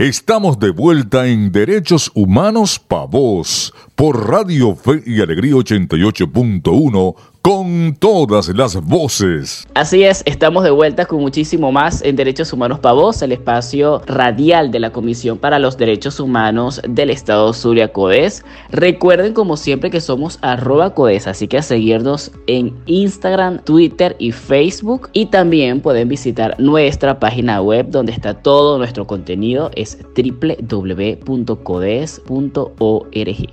Estamos 0.00 0.58
de 0.58 0.70
vuelta 0.70 1.26
en 1.26 1.52
Derechos 1.52 2.10
Humanos 2.14 2.78
Pa' 2.78 3.04
Vos 3.04 3.74
por 3.94 4.30
Radio 4.30 4.74
Fe 4.74 5.02
y 5.04 5.20
Alegría 5.20 5.52
88.1 5.52 7.16
con 7.42 7.96
todas 7.98 8.48
las 8.48 8.76
voces. 8.84 9.66
Así 9.74 10.02
es, 10.02 10.22
estamos 10.26 10.62
de 10.62 10.70
vuelta 10.70 11.06
con 11.06 11.20
muchísimo 11.20 11.72
más 11.72 12.02
en 12.02 12.14
Derechos 12.16 12.52
Humanos 12.52 12.80
Pavos, 12.80 13.22
el 13.22 13.32
espacio 13.32 14.02
radial 14.06 14.70
de 14.70 14.78
la 14.78 14.92
Comisión 14.92 15.38
para 15.38 15.58
los 15.58 15.78
Derechos 15.78 16.20
Humanos 16.20 16.82
del 16.86 17.08
Estado 17.08 17.54
Zulia 17.54 17.92
Codes. 17.92 18.44
Recuerden 18.70 19.32
como 19.32 19.56
siempre 19.56 19.90
que 19.90 20.02
somos 20.02 20.38
arroba 20.42 20.94
Codes, 20.94 21.26
así 21.26 21.48
que 21.48 21.56
a 21.58 21.62
seguirnos 21.62 22.30
en 22.46 22.74
Instagram, 22.84 23.64
Twitter 23.64 24.16
y 24.18 24.32
Facebook. 24.32 25.08
Y 25.14 25.26
también 25.26 25.80
pueden 25.80 26.08
visitar 26.08 26.56
nuestra 26.58 27.18
página 27.18 27.62
web 27.62 27.88
donde 27.88 28.12
está 28.12 28.34
todo 28.34 28.76
nuestro 28.76 29.06
contenido, 29.06 29.70
es 29.76 29.98
www.codes.org. 30.14 31.20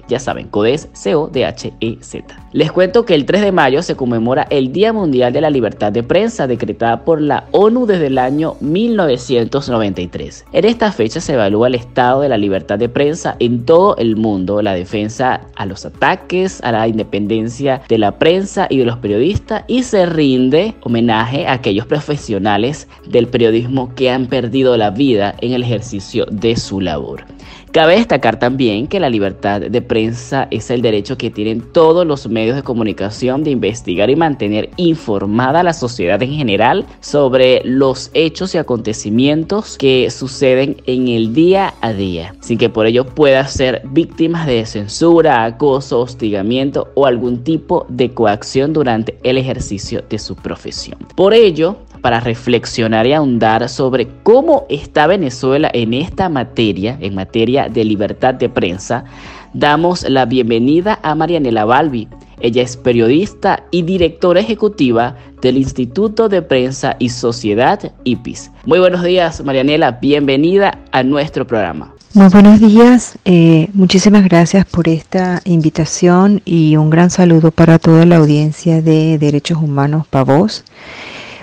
Ya 0.09 0.20
saben, 0.20 0.48
Codes, 0.49 0.90
C-O-D-H-E-Z. 0.91 2.48
Les 2.52 2.72
cuento 2.72 3.05
que 3.05 3.16
el 3.16 3.26
3 3.26 3.41
de 3.41 3.52
mayo 3.54 3.77
se 3.81 3.95
conmemora 3.95 4.48
el 4.49 4.72
Día 4.72 4.94
Mundial 4.94 5.34
de 5.34 5.41
la 5.41 5.49
Libertad 5.49 5.91
de 5.91 6.04
Prensa 6.04 6.48
decretada 6.48 7.04
por 7.04 7.22
la 7.22 7.45
ONU 7.52 7.86
desde 7.86 8.08
el 8.08 8.17
año 8.17 8.55
1993. 8.62 10.45
En 10.52 10.66
esta 10.66 10.91
fecha 10.91 11.20
se 11.20 11.34
evalúa 11.34 11.67
el 11.67 11.76
estado 11.76 12.22
de 12.22 12.30
la 12.30 12.38
libertad 12.38 12.80
de 12.80 12.90
prensa 12.90 13.36
en 13.40 13.66
todo 13.66 13.95
el 13.98 14.16
mundo, 14.16 14.62
la 14.62 14.73
defensa 14.73 15.41
a 15.55 15.66
los 15.66 15.86
ataques, 15.86 16.62
a 16.63 16.72
la 16.72 16.88
independencia 16.88 17.81
de 17.88 17.98
la 17.98 18.17
prensa 18.17 18.67
y 18.70 18.77
de 18.77 18.86
los 18.86 18.98
periodistas 18.98 19.63
y 19.67 19.84
se 19.84 20.05
rinde 20.05 20.75
homenaje 20.81 21.48
a 21.48 21.53
aquellos 21.53 21.86
profesionales 21.86 22.88
del 23.08 23.28
periodismo 23.28 23.94
que 23.95 24.09
han 24.09 24.28
perdido 24.28 24.78
la 24.78 24.91
vida 24.91 25.36
en 25.41 25.53
el 25.53 25.64
ejercicio 25.64 26.25
de 26.31 26.55
su 26.55 26.81
labor. 26.81 27.25
Cabe 27.72 27.98
destacar 27.98 28.39
también 28.39 28.88
que 28.88 29.00
la 29.00 29.09
libertad 29.09 29.62
de 29.62 29.81
prensa 29.81 30.48
es 30.52 30.72
el 30.72 30.81
derecho 30.81 31.17
que 31.17 31.30
tienen 31.30 31.61
todos 31.61 32.08
los 32.08 32.28
medios 32.28 32.55
de 32.55 32.64
comunicación 32.64 33.44
de 33.44 33.52
investigar 33.52 33.67
y 33.68 34.16
mantener 34.16 34.70
informada 34.78 35.60
a 35.60 35.64
la 35.64 35.73
sociedad 35.73 36.22
en 36.22 36.34
general 36.34 36.86
sobre 37.00 37.62
los 37.64 38.12
hechos 38.14 38.56
y 38.56 38.58
acontecimientos 38.58 39.78
que 39.78 40.10
suceden 40.10 40.78
en 40.86 41.08
el 41.08 41.34
día 41.34 41.73
a 41.82 41.94
día, 41.94 42.36
sin 42.40 42.58
que 42.58 42.70
por 42.70 42.86
ello 42.86 43.06
pueda 43.06 43.48
ser 43.48 43.82
víctimas 43.92 44.45
de 44.45 44.66
censura, 44.66 45.44
acoso, 45.44 46.00
hostigamiento 46.00 46.90
o 46.95 47.06
algún 47.06 47.44
tipo 47.44 47.86
de 47.90 48.14
coacción 48.14 48.73
durante 48.73 49.18
el 49.23 49.38
ejercicio 49.38 50.04
de 50.10 50.20
su 50.20 50.36
profesión. 50.36 51.00
Por 51.16 51.34
ello, 51.34 51.78
para 52.02 52.20
reflexionar 52.20 53.06
y 53.08 53.14
ahondar 53.14 53.68
sobre 53.70 54.08
cómo 54.23 54.66
está 54.70 55.08
Venezuela 55.08 55.70
en 55.73 55.94
esta 55.94 56.30
materia, 56.30 56.98
en 57.02 57.16
materia 57.16 57.68
de 57.68 57.84
libertad 57.84 58.34
de 58.36 58.50
prensa, 58.50 59.06
damos 59.53 60.03
la 60.09 60.26
bienvenida 60.26 61.00
a 61.03 61.16
Marianela 61.16 61.66
Balbi. 61.66 62.08
Ella 62.40 62.62
es 62.62 62.78
periodista 62.78 63.64
y 63.72 63.81
directora 63.81 64.39
ejecutiva 64.42 65.16
del 65.42 65.58
Instituto 65.58 66.30
de 66.30 66.42
Prensa 66.42 66.95
y 67.00 67.09
Sociedad 67.09 67.92
IPIS. 68.04 68.52
Muy 68.66 68.80
buenos 68.80 69.04
días, 69.04 69.44
Marianela. 69.44 69.92
Bienvenida 69.92 70.80
a 70.92 71.04
nuestro 71.04 71.48
programa. 71.48 71.94
Muy 72.14 72.30
buenos 72.30 72.59
días. 72.59 73.17
Eh, 73.26 73.70
muchísimas 73.73 74.23
gracias 74.23 74.66
por 74.66 74.88
esta 74.88 75.42
invitación 75.45 76.42
y 76.45 76.76
un 76.76 76.89
gran 76.89 77.09
saludo 77.09 77.52
para 77.52 77.80
toda 77.80 78.06
la 78.06 78.17
audiencia 78.17 78.82
de 78.82 79.17
Derechos 79.17 79.58
Humanos 79.58 80.08
Pavos 80.08 80.64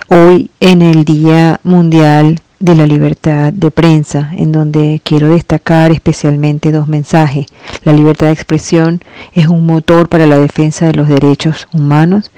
hoy 0.07 0.49
en 0.59 0.81
el 0.81 1.05
Día 1.05 1.59
Mundial 1.63 2.39
de 2.59 2.75
la 2.75 2.85
Libertad 2.85 3.51
de 3.53 3.71
Prensa, 3.71 4.31
en 4.37 4.51
donde 4.51 5.01
quiero 5.03 5.29
destacar 5.29 5.91
especialmente 5.91 6.71
dos 6.71 6.87
mensajes. 6.87 7.47
La 7.83 7.93
libertad 7.93 8.27
de 8.27 8.33
expresión 8.33 9.01
es 9.33 9.47
un 9.47 9.65
motor 9.65 10.09
para 10.09 10.25
la 10.25 10.39
defensa 10.39 10.87
de 10.87 10.93
los 10.93 11.07
derechos 11.07 11.67
humanos 11.73 12.31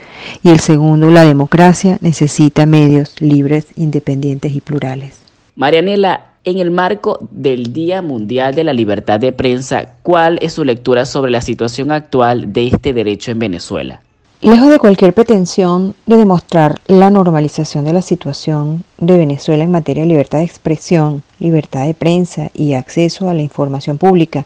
y 0.43 0.49
el 0.49 0.59
segundo, 0.59 1.09
la 1.09 1.25
democracia 1.25 1.97
necesita 2.01 2.65
medios 2.65 3.21
libres, 3.21 3.67
independientes 3.75 4.53
y 4.53 4.61
plurales. 4.61 5.19
Marianela, 5.55 6.25
en 6.43 6.59
el 6.59 6.71
marco 6.71 7.27
del 7.31 7.73
Día 7.73 8.01
Mundial 8.01 8.55
de 8.55 8.63
la 8.63 8.73
Libertad 8.73 9.19
de 9.19 9.33
Prensa, 9.33 9.95
¿cuál 10.01 10.39
es 10.41 10.53
su 10.53 10.63
lectura 10.63 11.05
sobre 11.05 11.29
la 11.29 11.41
situación 11.41 11.91
actual 11.91 12.53
de 12.53 12.67
este 12.67 12.93
derecho 12.93 13.31
en 13.31 13.39
Venezuela? 13.39 14.01
Lejos 14.39 14.69
de 14.69 14.77
cualquier 14.77 15.15
pretensión 15.15 15.95
de 16.05 16.15
demostrar 16.15 16.79
la 16.85 17.09
normalización 17.09 17.85
de 17.85 17.93
la 17.93 18.03
situación 18.03 18.83
de 18.99 19.17
Venezuela 19.17 19.63
en 19.63 19.71
materia 19.71 20.03
de 20.03 20.09
libertad 20.09 20.37
de 20.37 20.43
expresión, 20.43 21.23
libertad 21.39 21.87
de 21.87 21.95
prensa 21.95 22.51
y 22.53 22.73
acceso 22.73 23.29
a 23.29 23.33
la 23.33 23.41
información 23.41 23.97
pública, 23.97 24.45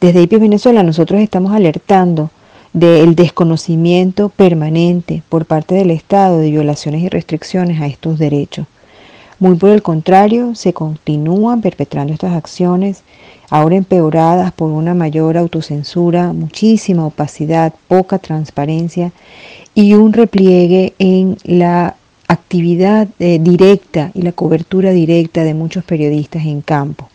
desde 0.00 0.22
IPI 0.22 0.36
Venezuela 0.36 0.84
nosotros 0.84 1.20
estamos 1.20 1.52
alertando 1.52 2.30
del 2.72 3.16
desconocimiento 3.16 4.28
permanente 4.28 5.24
por 5.28 5.46
parte 5.46 5.74
del 5.74 5.90
Estado 5.90 6.38
de 6.38 6.52
violaciones 6.52 7.02
y 7.02 7.08
restricciones 7.08 7.80
a 7.80 7.88
estos 7.88 8.20
derechos. 8.20 8.68
Muy 9.40 9.56
por 9.56 9.70
el 9.70 9.82
contrario, 9.82 10.54
se 10.54 10.72
continúan 10.72 11.60
perpetrando 11.60 12.12
estas 12.12 12.36
acciones 12.36 13.02
ahora 13.50 13.76
empeoradas 13.76 14.52
por 14.52 14.70
una 14.70 14.94
mayor 14.94 15.36
autocensura, 15.36 16.32
muchísima 16.32 17.06
opacidad, 17.06 17.72
poca 17.88 18.18
transparencia 18.18 19.12
y 19.74 19.94
un 19.94 20.12
repliegue 20.12 20.94
en 20.98 21.36
la 21.44 21.96
actividad 22.26 23.08
eh, 23.18 23.38
directa 23.40 24.10
y 24.14 24.22
la 24.22 24.32
cobertura 24.32 24.90
directa 24.90 25.44
de 25.44 25.54
muchos 25.54 25.84
periodistas 25.84 26.44
en 26.44 26.60
campo. 26.60 27.08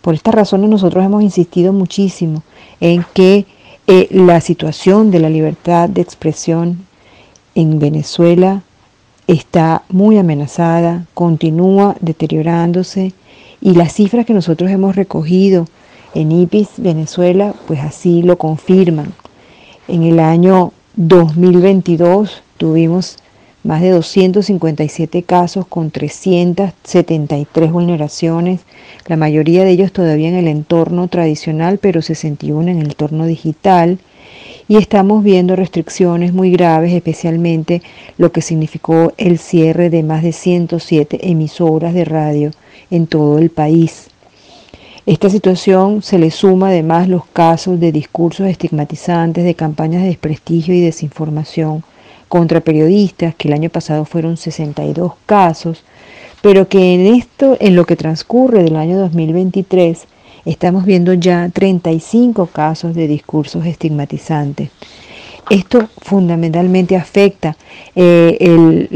Por 0.00 0.14
estas 0.14 0.34
razones 0.34 0.70
nosotros 0.70 1.04
hemos 1.04 1.22
insistido 1.22 1.72
muchísimo 1.72 2.42
en 2.80 3.04
que 3.12 3.44
eh, 3.86 4.08
la 4.10 4.40
situación 4.40 5.10
de 5.10 5.18
la 5.18 5.28
libertad 5.28 5.88
de 5.88 6.00
expresión 6.00 6.86
en 7.54 7.78
Venezuela 7.78 8.62
está 9.26 9.82
muy 9.90 10.16
amenazada, 10.16 11.06
continúa 11.12 11.96
deteriorándose 12.00 13.12
y 13.60 13.74
las 13.74 13.92
cifras 13.92 14.26
que 14.26 14.34
nosotros 14.34 14.70
hemos 14.70 14.96
recogido 14.96 15.66
en 16.14 16.32
IPIS 16.32 16.68
Venezuela, 16.78 17.54
pues 17.66 17.80
así 17.80 18.22
lo 18.22 18.38
confirman. 18.38 19.12
En 19.88 20.02
el 20.02 20.20
año 20.20 20.72
2022 20.96 22.42
tuvimos 22.56 23.18
más 23.64 23.82
de 23.82 23.90
257 23.90 25.22
casos 25.24 25.66
con 25.66 25.90
373 25.90 27.72
vulneraciones, 27.72 28.60
la 29.06 29.16
mayoría 29.16 29.64
de 29.64 29.70
ellos 29.70 29.92
todavía 29.92 30.28
en 30.28 30.36
el 30.36 30.48
entorno 30.48 31.08
tradicional, 31.08 31.78
pero 31.78 32.00
61 32.00 32.70
en 32.70 32.78
el 32.78 32.86
entorno 32.86 33.26
digital. 33.26 33.98
Y 34.70 34.76
estamos 34.76 35.24
viendo 35.24 35.56
restricciones 35.56 36.34
muy 36.34 36.50
graves, 36.50 36.92
especialmente 36.92 37.80
lo 38.18 38.32
que 38.32 38.42
significó 38.42 39.14
el 39.16 39.38
cierre 39.38 39.88
de 39.88 40.02
más 40.02 40.22
de 40.22 40.32
107 40.32 41.30
emisoras 41.30 41.94
de 41.94 42.04
radio 42.04 42.50
en 42.90 43.06
todo 43.06 43.38
el 43.38 43.48
país. 43.48 44.10
Esta 45.06 45.30
situación 45.30 46.02
se 46.02 46.18
le 46.18 46.30
suma 46.30 46.68
además 46.68 47.08
los 47.08 47.24
casos 47.24 47.80
de 47.80 47.92
discursos 47.92 48.46
estigmatizantes, 48.46 49.42
de 49.42 49.54
campañas 49.54 50.02
de 50.02 50.08
desprestigio 50.08 50.74
y 50.74 50.82
desinformación 50.82 51.82
contra 52.28 52.60
periodistas, 52.60 53.34
que 53.34 53.48
el 53.48 53.54
año 53.54 53.70
pasado 53.70 54.04
fueron 54.04 54.36
62 54.36 55.14
casos, 55.24 55.82
pero 56.42 56.68
que 56.68 56.92
en 56.92 57.14
esto, 57.14 57.56
en 57.58 57.74
lo 57.74 57.86
que 57.86 57.96
transcurre 57.96 58.62
del 58.62 58.76
año 58.76 58.98
2023, 58.98 60.06
estamos 60.44 60.84
viendo 60.84 61.14
ya 61.14 61.48
35 61.52 62.46
casos 62.46 62.94
de 62.94 63.08
discursos 63.08 63.66
estigmatizantes. 63.66 64.70
Esto 65.50 65.88
fundamentalmente 66.02 66.96
afecta 66.96 67.56
eh, 67.94 68.88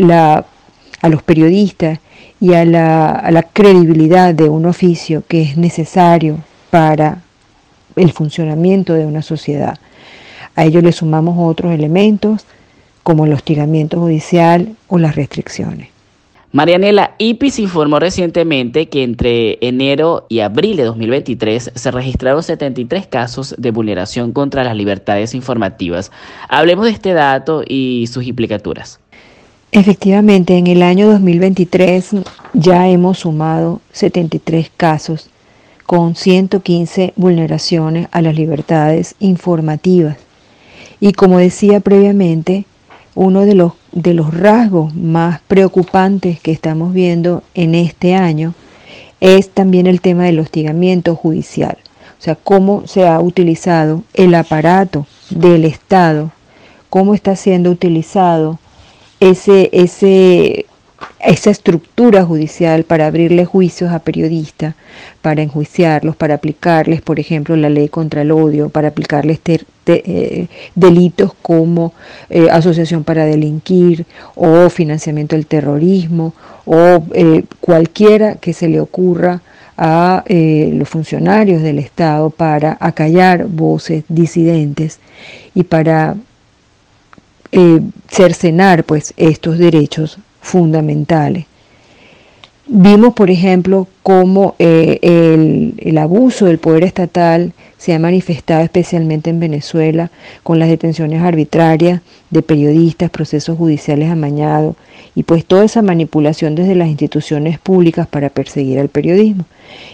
a 1.01 1.09
los 1.09 1.23
periodistas 1.23 1.99
y 2.41 2.55
a 2.55 2.65
la, 2.65 3.49
credibilidad 3.53 4.35
de 4.35 4.49
un 4.49 4.67
oficio 4.67 5.23
que 5.27 5.43
es 5.43 5.57
necesario 5.57 6.39
para 6.71 7.23
el 7.97 8.13
funcionamiento 8.13 8.95
de 8.95 9.07
una 9.07 9.23
sociedad. 9.23 9.79
A 10.57 10.65
ello 10.65 10.83
le 10.83 10.93
sumamos 10.93 11.37
otros 11.39 11.73
elementos 11.73 12.45
como 13.03 13.25
el 13.25 13.33
hostigamiento 13.33 14.01
judicial 14.01 14.75
o 14.89 14.99
las 14.99 15.17
restricciones. 15.17 15.89
Marianela, 16.53 17.15
IPIS 17.17 17.61
informó 17.61 17.99
recientemente 17.99 18.91
que 18.91 19.05
entre 19.05 19.57
enero 19.67 20.27
y 20.29 20.41
abril 20.41 20.77
de 20.77 20.85
2023 20.85 21.73
se 21.75 21.91
registraron 21.91 22.43
73 22.43 23.07
casos 23.07 23.55
de 23.57 23.71
vulneración 23.71 24.33
contra 24.33 24.63
las 24.63 24.77
libertades 24.77 25.35
informativas. 25.35 26.13
Hablemos 26.51 26.85
de 26.85 26.91
este 26.91 27.15
dato 27.15 27.63
y 27.67 28.07
sus 28.13 28.27
implicaturas. 28.27 29.01
Efectivamente, 29.71 30.59
en 30.59 30.67
el 30.67 30.83
año 30.83 31.11
2023 31.11 32.17
ya 32.53 32.87
hemos 32.87 33.21
sumado 33.21 33.81
73 33.93 34.71
casos 34.77 35.31
con 35.87 36.15
115 36.15 37.15
vulneraciones 37.17 38.09
a 38.13 38.21
las 38.21 38.35
libertades 38.35 39.15
informativas. 39.21 40.19
Y 41.01 41.15
como 41.15 41.39
decía 41.39 41.81
previamente, 41.81 42.67
uno 43.15 43.45
de 43.45 43.55
los, 43.55 43.73
de 43.93 44.15
los 44.15 44.33
rasgos 44.35 44.95
más 44.95 45.41
preocupantes 45.47 46.41
que 46.41 46.53
estamos 46.53 46.93
viendo 46.93 47.43
en 47.55 47.75
este 47.75 48.15
año 48.15 48.55
es 49.21 49.51
también 49.51 49.87
el 49.87 50.01
tema 50.01 50.25
del 50.25 50.41
hostigamiento 50.41 51.15
judicial. 51.15 51.77
O 52.19 52.23
sea, 52.23 52.37
cómo 52.37 52.87
se 52.87 53.07
ha 53.07 53.21
utilizado 53.21 54.03
el 54.15 54.35
aparato 54.35 55.07
del 55.31 55.65
Estado, 55.65 56.33
cómo 56.89 57.15
está 57.15 57.37
siendo 57.37 57.71
utilizado 57.71 58.59
ese, 59.21 59.71
ese 59.73 60.67
esa 61.23 61.51
estructura 61.51 62.25
judicial 62.25 62.83
para 62.85 63.07
abrirle 63.07 63.45
juicios 63.45 63.93
a 63.93 64.01
periodistas, 64.01 64.75
para 65.21 65.43
enjuiciarlos, 65.43 66.17
para 66.17 66.35
aplicarles, 66.35 67.01
por 67.01 67.21
ejemplo, 67.21 67.55
la 67.57 67.71
ley 67.71 67.89
contra 67.89 68.23
el 68.23 68.33
odio, 68.33 68.71
para 68.71 68.89
aplicarles 68.89 69.39
eh, 69.87 70.49
delitos 70.75 71.33
como 71.41 71.93
eh, 72.29 72.49
asociación 72.51 73.05
para 73.05 73.25
delinquir 73.25 74.05
o 74.35 74.69
financiamiento 74.69 75.37
del 75.37 75.47
terrorismo 75.47 76.35
o 76.65 77.05
eh, 77.15 77.45
cualquiera 77.61 78.35
que 78.35 78.53
se 78.53 78.69
le 78.69 78.81
ocurra 78.81 79.43
a 79.77 80.23
los 80.29 80.89
funcionarios 80.89 81.63
del 81.63 81.79
Estado 81.79 82.31
para 82.31 82.77
acallar 82.79 83.47
voces 83.47 84.05
disidentes 84.09 85.01
y 85.55 85.65
para 85.65 86.15
cercenar 88.09 88.85
pues 88.85 89.15
estos 89.17 89.59
derechos 89.59 90.19
fundamentales. 90.43 91.47
Vimos, 92.67 93.13
por 93.15 93.31
ejemplo, 93.31 93.89
cómo 94.03 94.55
eh, 94.59 94.99
el, 95.79 95.99
abuso 95.99 96.47
del 96.47 96.59
poder 96.59 96.85
estatal 96.85 97.53
se 97.77 97.93
ha 97.93 97.99
manifestado 97.99 98.63
especialmente 98.63 99.31
en 99.31 99.41
Venezuela 99.41 100.11
con 100.43 100.59
las 100.59 100.69
detenciones 100.69 101.23
arbitrarias 101.23 102.01
de 102.31 102.43
periodistas, 102.43 103.11
procesos 103.11 103.59
judiciales 103.59 104.11
amañados 104.11 104.77
y 105.15 105.25
pues 105.25 105.45
toda 105.45 105.65
esa 105.65 105.83
manipulación 105.83 106.55
desde 106.55 106.77
las 106.77 106.89
instituciones 106.89 107.59
públicas 107.59 108.07
para 108.07 108.31
perseguir 108.31 108.79
al 108.79 108.89
periodismo. 108.89 109.45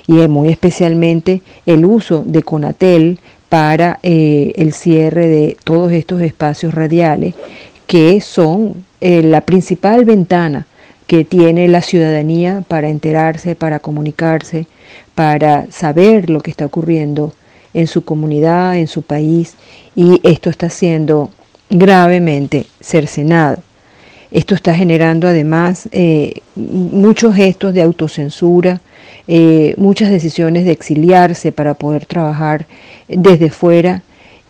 Y 0.06 0.12
muy 0.28 0.50
especialmente 0.50 1.42
el 1.64 1.84
uso 1.84 2.22
de 2.26 2.42
Conatel 2.42 3.18
para 3.48 3.98
eh, 4.02 4.52
el 4.56 4.74
cierre 4.74 5.26
de 5.26 5.56
todos 5.64 5.90
estos 5.92 6.20
espacios 6.20 6.74
radiales 6.74 7.34
que 7.86 8.20
son 8.20 8.84
eh, 9.00 9.22
la 9.22 9.42
principal 9.42 10.04
ventana 10.04 10.66
que 11.06 11.24
tiene 11.24 11.68
la 11.68 11.80
ciudadanía 11.80 12.64
para 12.68 12.88
enterarse, 12.88 13.54
para 13.54 13.78
comunicarse, 13.78 14.66
para 15.14 15.70
saber 15.70 16.30
lo 16.30 16.40
que 16.40 16.50
está 16.50 16.66
ocurriendo 16.66 17.32
en 17.74 17.86
su 17.86 18.04
comunidad, 18.04 18.76
en 18.76 18.88
su 18.88 19.02
país, 19.02 19.54
y 19.96 20.20
esto 20.22 20.50
está 20.50 20.68
siendo 20.68 21.30
gravemente 21.70 22.66
cercenado. 22.80 23.62
Esto 24.30 24.54
está 24.54 24.74
generando 24.74 25.26
además 25.26 25.88
eh, 25.92 26.42
muchos 26.54 27.34
gestos 27.34 27.72
de 27.72 27.82
autocensura, 27.82 28.80
eh, 29.26 29.74
muchas 29.78 30.10
decisiones 30.10 30.64
de 30.64 30.72
exiliarse 30.72 31.52
para 31.52 31.74
poder 31.74 32.04
trabajar 32.04 32.66
desde 33.08 33.48
fuera 33.48 34.02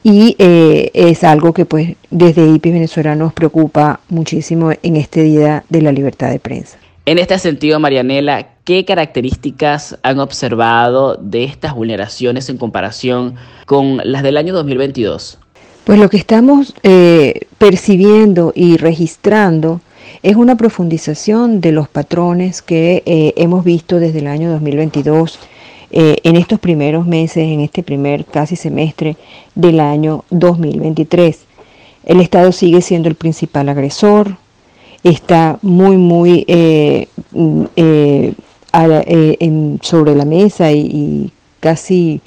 y 0.02 0.36
eh, 0.38 0.90
es 0.94 1.24
algo 1.24 1.52
que 1.52 1.64
pues 1.64 1.96
desde 2.10 2.46
IPI 2.46 2.72
Venezuela 2.72 3.14
nos 3.14 3.32
preocupa 3.32 4.00
muchísimo 4.08 4.70
en 4.82 4.96
este 4.96 5.22
Día 5.22 5.64
de 5.68 5.82
la 5.82 5.92
Libertad 5.92 6.30
de 6.30 6.38
Prensa. 6.38 6.78
En 7.06 7.18
este 7.18 7.38
sentido, 7.38 7.80
Marianela, 7.80 8.48
¿qué 8.64 8.84
características 8.84 9.98
han 10.02 10.20
observado 10.20 11.16
de 11.16 11.44
estas 11.44 11.74
vulneraciones 11.74 12.50
en 12.50 12.58
comparación 12.58 13.36
con 13.64 14.00
las 14.04 14.22
del 14.22 14.36
año 14.36 14.52
2022? 14.52 15.38
Pues 15.84 15.98
lo 15.98 16.10
que 16.10 16.18
estamos 16.18 16.74
eh, 16.82 17.46
percibiendo 17.56 18.52
y 18.54 18.76
registrando 18.76 19.80
es 20.22 20.36
una 20.36 20.56
profundización 20.56 21.62
de 21.62 21.72
los 21.72 21.88
patrones 21.88 22.60
que 22.60 23.02
eh, 23.06 23.32
hemos 23.36 23.64
visto 23.64 23.98
desde 23.98 24.18
el 24.18 24.26
año 24.26 24.50
2022 24.50 25.38
eh, 25.90 26.18
en 26.22 26.36
estos 26.36 26.60
primeros 26.60 27.06
meses, 27.06 27.44
en 27.44 27.60
este 27.60 27.82
primer 27.82 28.24
casi 28.24 28.56
semestre 28.56 29.16
del 29.54 29.80
año 29.80 30.24
2023. 30.30 31.40
El 32.04 32.20
Estado 32.20 32.52
sigue 32.52 32.82
siendo 32.82 33.08
el 33.08 33.14
principal 33.14 33.68
agresor, 33.68 34.36
está 35.02 35.58
muy, 35.62 35.96
muy 35.96 36.44
eh, 36.48 37.08
mm, 37.32 37.64
eh, 37.76 38.34
sobre 39.80 40.14
la 40.14 40.24
mesa 40.24 40.72
y 40.72 41.30
casi 41.60 42.20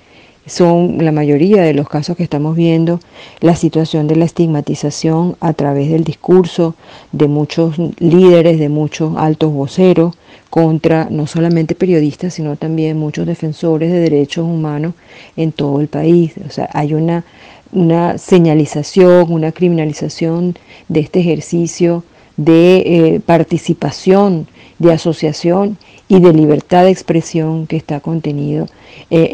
son 0.46 1.04
la 1.04 1.12
mayoría 1.12 1.62
de 1.62 1.74
los 1.74 1.88
casos 1.88 2.18
que 2.18 2.24
estamos 2.24 2.56
viendo 2.56 3.00
la 3.40 3.56
situación 3.56 4.08
de 4.08 4.16
la 4.16 4.26
estigmatización 4.26 5.36
a 5.40 5.54
través 5.54 5.90
del 5.92 6.04
discurso 6.04 6.76
de 7.12 7.28
muchos 7.28 7.78
líderes, 8.00 8.60
de 8.60 8.70
muchos 8.70 9.16
altos 9.18 9.54
voceros 9.54 10.16
contra 10.50 11.08
no 11.10 11.28
solamente 11.28 11.76
periodistas, 11.76 12.34
sino 12.34 12.56
también 12.56 12.98
muchos 12.98 13.26
defensores 13.26 13.92
de 13.92 14.00
derechos 14.00 14.46
humanos 14.46 14.94
en 15.38 15.52
todo 15.52 15.80
el 15.80 15.88
país. 15.88 16.34
O 16.46 16.50
sea, 16.50 16.70
hay 16.74 16.94
una, 16.94 17.24
una 17.72 18.18
señalización, 18.18 19.32
una 19.32 19.52
criminalización 19.52 20.56
de 20.90 21.00
este 21.00 21.20
ejercicio 21.20 22.04
de 22.38 22.78
eh, 22.78 23.20
participación, 23.26 24.48
de 24.80 24.94
asociación 24.94 25.78
y 26.08 26.20
de 26.20 26.34
libertad 26.34 26.84
de 26.84 26.92
expresión 26.92 27.68
que 27.68 27.78
está 27.78 28.00
contenido 28.00 28.68
eh, 29.10 29.30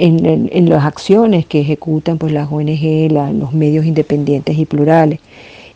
en, 0.52 0.70
las 0.70 0.86
acciones 0.86 1.46
que 1.46 1.62
ejecutan 1.62 2.18
pues, 2.18 2.34
las 2.34 2.52
ONG, 2.52 3.12
los 3.12 3.54
medios 3.54 3.86
independientes 3.86 4.58
y 4.58 4.66
plurales. 4.66 5.20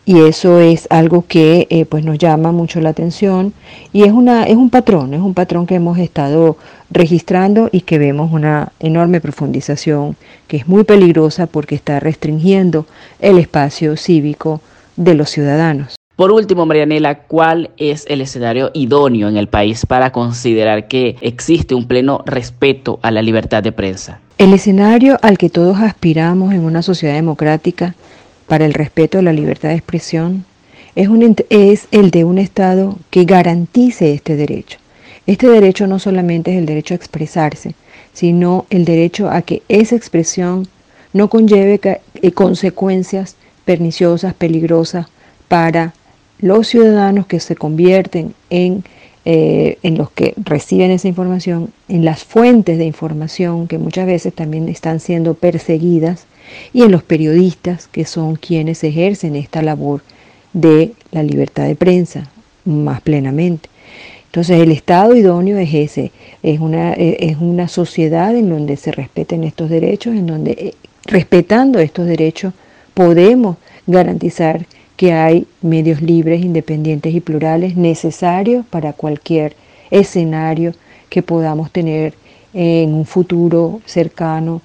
Y 0.04 0.20
eso 0.20 0.58
es 0.58 0.88
algo 0.90 1.24
que 1.26 1.68
eh, 1.70 1.84
pues 1.84 2.04
nos 2.04 2.18
llama 2.18 2.50
mucho 2.50 2.80
la 2.80 2.88
atención 2.88 3.52
y 3.92 4.02
es, 4.02 4.10
una, 4.10 4.44
es 4.44 4.56
un 4.56 4.68
patrón, 4.68 5.14
es 5.14 5.20
un 5.20 5.32
patrón 5.32 5.64
que 5.64 5.76
hemos 5.76 5.96
estado 5.98 6.56
registrando 6.90 7.68
y 7.70 7.82
que 7.82 7.98
vemos 7.98 8.32
una 8.32 8.72
enorme 8.80 9.20
profundización 9.20 10.16
que 10.48 10.56
es 10.56 10.66
muy 10.66 10.82
peligrosa 10.82 11.46
porque 11.46 11.76
está 11.76 12.00
restringiendo 12.00 12.86
el 13.20 13.38
espacio 13.38 13.96
cívico 13.96 14.60
de 14.96 15.14
los 15.14 15.30
ciudadanos. 15.30 15.94
Por 16.16 16.30
último, 16.30 16.66
Marianela, 16.66 17.20
¿cuál 17.20 17.70
es 17.78 18.04
el 18.06 18.20
escenario 18.20 18.70
idóneo 18.74 19.28
en 19.28 19.38
el 19.38 19.48
país 19.48 19.86
para 19.86 20.12
considerar 20.12 20.86
que 20.86 21.16
existe 21.22 21.74
un 21.74 21.88
pleno 21.88 22.22
respeto 22.26 22.98
a 23.02 23.10
la 23.10 23.22
libertad 23.22 23.62
de 23.62 23.72
prensa? 23.72 24.20
El 24.36 24.52
escenario 24.52 25.18
al 25.22 25.38
que 25.38 25.48
todos 25.48 25.78
aspiramos 25.78 26.52
en 26.52 26.64
una 26.64 26.82
sociedad 26.82 27.14
democrática 27.14 27.94
para 28.46 28.66
el 28.66 28.74
respeto 28.74 29.18
a 29.18 29.22
la 29.22 29.32
libertad 29.32 29.70
de 29.70 29.76
expresión 29.76 30.44
es, 30.94 31.08
es 31.48 31.88
el 31.90 32.10
de 32.10 32.24
un 32.24 32.36
Estado 32.36 32.98
que 33.08 33.24
garantice 33.24 34.12
este 34.12 34.36
derecho. 34.36 34.78
Este 35.26 35.48
derecho 35.48 35.86
no 35.86 35.98
solamente 35.98 36.52
es 36.52 36.58
el 36.58 36.66
derecho 36.66 36.92
a 36.92 36.96
expresarse, 36.96 37.74
sino 38.12 38.66
el 38.68 38.84
derecho 38.84 39.30
a 39.30 39.40
que 39.40 39.62
esa 39.68 39.96
expresión 39.96 40.68
no 41.14 41.28
conlleve 41.28 41.80
eh, 41.84 42.32
consecuencias 42.32 43.36
perniciosas, 43.64 44.34
peligrosas 44.34 45.06
para 45.48 45.94
los 46.38 46.68
ciudadanos 46.68 47.26
que 47.26 47.40
se 47.40 47.54
convierten 47.54 48.34
en, 48.50 48.84
eh, 49.24 49.78
en 49.82 49.96
los 49.96 50.10
que 50.10 50.34
reciben 50.36 50.90
esa 50.90 51.08
información, 51.08 51.72
en 51.88 52.04
las 52.04 52.24
fuentes 52.24 52.78
de 52.78 52.84
información 52.84 53.68
que 53.68 53.78
muchas 53.78 54.06
veces 54.06 54.34
también 54.34 54.68
están 54.68 55.00
siendo 55.00 55.34
perseguidas 55.34 56.26
y 56.72 56.82
en 56.82 56.90
los 56.90 57.02
periodistas 57.02 57.86
que 57.86 58.04
son 58.04 58.36
quienes 58.36 58.82
ejercen 58.84 59.36
esta 59.36 59.62
labor 59.62 60.02
de 60.52 60.92
la 61.12 61.22
libertad 61.22 61.66
de 61.66 61.76
prensa 61.76 62.30
más 62.64 63.00
plenamente. 63.00 63.68
Entonces 64.26 64.60
el 64.60 64.72
estado 64.72 65.14
idóneo 65.14 65.58
es 65.58 65.74
ese, 65.74 66.10
es 66.42 66.58
una, 66.58 66.94
e, 66.94 67.18
es 67.20 67.36
una 67.38 67.68
sociedad 67.68 68.34
en 68.34 68.48
donde 68.48 68.76
se 68.76 68.90
respeten 68.90 69.44
estos 69.44 69.68
derechos, 69.68 70.14
en 70.14 70.26
donde 70.26 70.52
eh, 70.52 70.74
respetando 71.04 71.78
estos 71.78 72.06
derechos 72.06 72.54
podemos 72.94 73.56
garantizar 73.86 74.66
que 75.02 75.12
hay 75.12 75.48
medios 75.62 76.00
libres, 76.00 76.44
independientes 76.44 77.12
y 77.12 77.18
plurales 77.18 77.76
necesarios 77.76 78.64
para 78.64 78.92
cualquier 78.92 79.56
escenario 79.90 80.74
que 81.08 81.24
podamos 81.24 81.72
tener 81.72 82.14
en 82.54 82.94
un 82.94 83.04
futuro 83.04 83.80
cercano 83.84 84.62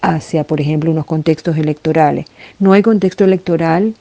hacia, 0.00 0.44
por 0.44 0.62
ejemplo, 0.62 0.90
unos 0.90 1.04
contextos 1.04 1.58
electorales. 1.58 2.24
No 2.58 2.72
hay 2.72 2.80
contexto 2.80 3.24
electoral 3.24 3.92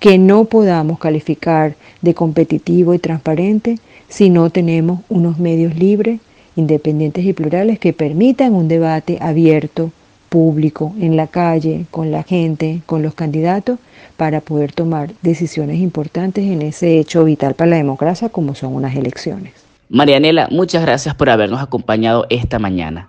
que 0.00 0.18
no 0.18 0.46
podamos 0.46 0.98
calificar 0.98 1.76
de 2.02 2.14
competitivo 2.14 2.92
y 2.92 2.98
transparente 2.98 3.78
si 4.08 4.30
no 4.30 4.50
tenemos 4.50 5.02
unos 5.08 5.38
medios 5.38 5.76
libres, 5.76 6.18
independientes 6.56 7.24
y 7.24 7.32
plurales 7.32 7.78
que 7.78 7.92
permitan 7.92 8.54
un 8.54 8.66
debate 8.66 9.18
abierto, 9.20 9.92
público, 10.28 10.94
en 11.00 11.16
la 11.16 11.26
calle, 11.26 11.86
con 11.90 12.10
la 12.10 12.22
gente, 12.22 12.82
con 12.86 13.02
los 13.02 13.14
candidatos, 13.14 13.78
para 14.16 14.40
poder 14.40 14.72
tomar 14.72 15.10
decisiones 15.22 15.78
importantes 15.78 16.44
en 16.44 16.62
ese 16.62 16.98
hecho 16.98 17.24
vital 17.24 17.54
para 17.54 17.70
la 17.70 17.76
democracia 17.76 18.28
como 18.28 18.54
son 18.54 18.74
unas 18.74 18.96
elecciones. 18.96 19.52
Marianela, 19.88 20.48
muchas 20.50 20.82
gracias 20.82 21.14
por 21.14 21.30
habernos 21.30 21.62
acompañado 21.62 22.26
esta 22.28 22.58
mañana. 22.58 23.08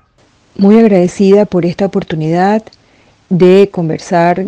Muy 0.58 0.78
agradecida 0.78 1.46
por 1.46 1.66
esta 1.66 1.86
oportunidad 1.86 2.64
de 3.30 3.70
conversar 3.72 4.44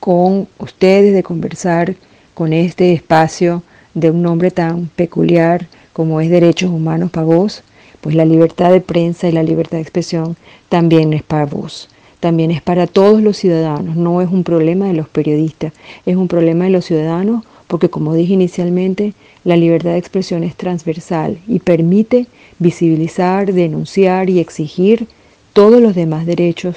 con 0.00 0.48
ustedes, 0.58 1.14
de 1.14 1.22
conversar 1.22 1.94
con 2.34 2.52
este 2.52 2.92
espacio 2.92 3.62
de 3.94 4.10
un 4.10 4.22
nombre 4.22 4.50
tan 4.50 4.86
peculiar 4.86 5.66
como 5.92 6.20
es 6.20 6.28
Derechos 6.28 6.70
Humanos 6.70 7.10
para 7.10 7.26
Vos, 7.26 7.62
Pues 8.02 8.14
la 8.14 8.24
libertad 8.24 8.70
de 8.70 8.80
prensa 8.80 9.26
y 9.26 9.32
la 9.32 9.42
libertad 9.42 9.78
de 9.78 9.82
expresión 9.82 10.36
también 10.68 11.12
es 11.12 11.22
para 11.22 11.46
vos, 11.46 11.88
también 12.20 12.50
es 12.50 12.62
para 12.62 12.86
todos 12.86 13.22
los 13.22 13.36
ciudadanos, 13.36 13.96
no 13.96 14.22
es 14.22 14.30
un 14.30 14.44
problema 14.44 14.86
de 14.86 14.94
los 14.94 15.08
periodistas, 15.08 15.72
es 16.04 16.16
un 16.16 16.28
problema 16.28 16.64
de 16.64 16.70
los 16.70 16.84
ciudadanos 16.84 17.44
porque 17.66 17.90
como 17.90 18.14
dije 18.14 18.34
inicialmente, 18.34 19.12
la 19.44 19.56
libertad 19.56 19.90
de 19.90 19.98
expresión 19.98 20.44
es 20.44 20.54
transversal 20.56 21.38
y 21.46 21.58
permite 21.58 22.26
visibilizar, 22.58 23.52
denunciar 23.52 24.30
y 24.30 24.38
exigir 24.38 25.08
todos 25.52 25.80
los 25.80 25.94
demás 25.94 26.26
derechos 26.26 26.76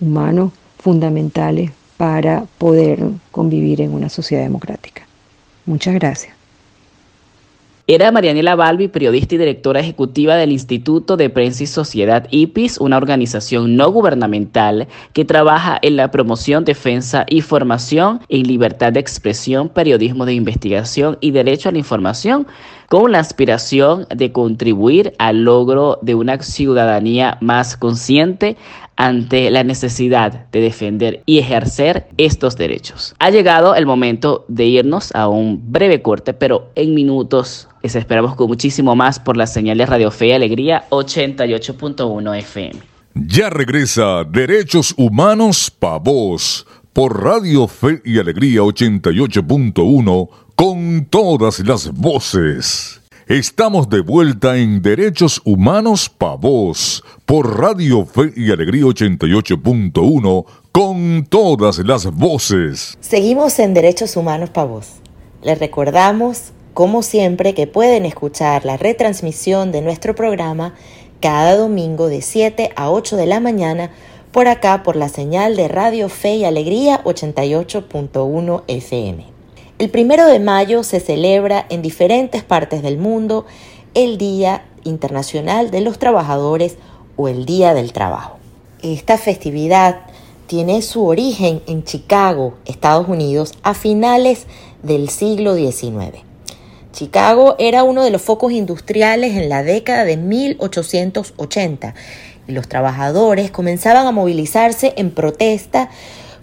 humanos 0.00 0.52
fundamentales 0.78 1.72
para 1.96 2.46
poder 2.58 3.00
convivir 3.30 3.82
en 3.82 3.92
una 3.92 4.08
sociedad 4.08 4.42
democrática. 4.42 5.06
Muchas 5.66 5.94
gracias. 5.94 6.39
Era 7.92 8.12
Marianela 8.12 8.54
Balbi, 8.54 8.86
periodista 8.86 9.34
y 9.34 9.38
directora 9.38 9.80
ejecutiva 9.80 10.36
del 10.36 10.52
Instituto 10.52 11.16
de 11.16 11.28
Prensa 11.28 11.64
y 11.64 11.66
Sociedad 11.66 12.28
IPIS, 12.30 12.78
una 12.78 12.96
organización 12.96 13.74
no 13.74 13.90
gubernamental 13.90 14.86
que 15.12 15.24
trabaja 15.24 15.76
en 15.82 15.96
la 15.96 16.12
promoción, 16.12 16.64
defensa 16.64 17.26
y 17.28 17.40
formación 17.40 18.20
en 18.28 18.44
libertad 18.44 18.92
de 18.92 19.00
expresión, 19.00 19.70
periodismo 19.70 20.24
de 20.24 20.34
investigación 20.34 21.18
y 21.20 21.32
derecho 21.32 21.68
a 21.68 21.72
la 21.72 21.78
información, 21.78 22.46
con 22.88 23.10
la 23.10 23.18
aspiración 23.18 24.06
de 24.08 24.30
contribuir 24.30 25.14
al 25.18 25.42
logro 25.42 25.98
de 26.00 26.14
una 26.14 26.40
ciudadanía 26.42 27.38
más 27.40 27.76
consciente, 27.76 28.56
ante 29.00 29.50
la 29.50 29.64
necesidad 29.64 30.44
de 30.52 30.60
defender 30.60 31.22
y 31.24 31.38
ejercer 31.38 32.08
estos 32.18 32.58
derechos. 32.58 33.14
Ha 33.18 33.30
llegado 33.30 33.74
el 33.74 33.86
momento 33.86 34.44
de 34.48 34.66
irnos 34.66 35.14
a 35.14 35.26
un 35.26 35.72
breve 35.72 36.02
corte, 36.02 36.34
pero 36.34 36.70
en 36.74 36.94
minutos 36.94 37.66
les 37.82 37.96
esperamos 37.96 38.34
con 38.34 38.48
muchísimo 38.48 38.94
más 38.94 39.18
por 39.18 39.38
las 39.38 39.54
señales 39.54 39.88
Radio 39.88 40.10
Fe 40.10 40.26
y 40.26 40.32
Alegría 40.32 40.84
88.1 40.90 42.38
FM. 42.40 42.78
Ya 43.14 43.48
regresa 43.48 44.22
Derechos 44.24 44.92
Humanos 44.98 45.70
Pa' 45.70 45.98
Vos 45.98 46.66
por 46.92 47.24
Radio 47.24 47.68
Fe 47.68 48.02
y 48.04 48.18
Alegría 48.18 48.60
88.1 48.60 50.28
con 50.54 51.06
todas 51.06 51.60
las 51.60 51.90
voces. 51.90 52.99
Estamos 53.30 53.88
de 53.88 54.00
vuelta 54.00 54.56
en 54.56 54.82
Derechos 54.82 55.40
Humanos 55.44 56.08
Pa' 56.08 56.34
Vos 56.34 57.04
por 57.26 57.60
Radio 57.60 58.04
Fe 58.04 58.32
y 58.34 58.50
Alegría 58.50 58.82
88.1 58.82 60.44
con 60.72 61.26
todas 61.26 61.78
las 61.78 62.06
voces. 62.06 62.98
Seguimos 62.98 63.60
en 63.60 63.72
Derechos 63.72 64.16
Humanos 64.16 64.50
Pa' 64.50 64.64
Vos. 64.64 64.94
Les 65.44 65.56
recordamos, 65.60 66.50
como 66.74 67.04
siempre, 67.04 67.54
que 67.54 67.68
pueden 67.68 68.04
escuchar 68.04 68.64
la 68.64 68.76
retransmisión 68.76 69.70
de 69.70 69.82
nuestro 69.82 70.16
programa 70.16 70.74
cada 71.20 71.56
domingo 71.56 72.08
de 72.08 72.22
7 72.22 72.72
a 72.74 72.90
8 72.90 73.16
de 73.16 73.26
la 73.26 73.38
mañana 73.38 73.92
por 74.32 74.48
acá 74.48 74.82
por 74.82 74.96
la 74.96 75.08
señal 75.08 75.54
de 75.54 75.68
Radio 75.68 76.08
Fe 76.08 76.34
y 76.34 76.44
Alegría 76.44 77.00
88.1 77.04 78.64
FM. 78.66 79.39
El 79.80 79.88
primero 79.88 80.26
de 80.26 80.40
mayo 80.40 80.82
se 80.82 81.00
celebra 81.00 81.64
en 81.70 81.80
diferentes 81.80 82.42
partes 82.42 82.82
del 82.82 82.98
mundo 82.98 83.46
el 83.94 84.18
Día 84.18 84.66
Internacional 84.84 85.70
de 85.70 85.80
los 85.80 85.98
Trabajadores 85.98 86.76
o 87.16 87.28
el 87.28 87.46
Día 87.46 87.72
del 87.72 87.94
Trabajo. 87.94 88.36
Esta 88.82 89.16
festividad 89.16 90.00
tiene 90.46 90.82
su 90.82 91.06
origen 91.06 91.62
en 91.66 91.82
Chicago, 91.82 92.58
Estados 92.66 93.08
Unidos, 93.08 93.54
a 93.62 93.72
finales 93.72 94.44
del 94.82 95.08
siglo 95.08 95.54
XIX. 95.54 96.24
Chicago 96.92 97.56
era 97.58 97.82
uno 97.82 98.04
de 98.04 98.10
los 98.10 98.20
focos 98.20 98.52
industriales 98.52 99.34
en 99.34 99.48
la 99.48 99.62
década 99.62 100.04
de 100.04 100.18
1880 100.18 101.94
y 102.46 102.52
los 102.52 102.68
trabajadores 102.68 103.50
comenzaban 103.50 104.06
a 104.06 104.12
movilizarse 104.12 104.92
en 104.98 105.10
protesta 105.10 105.88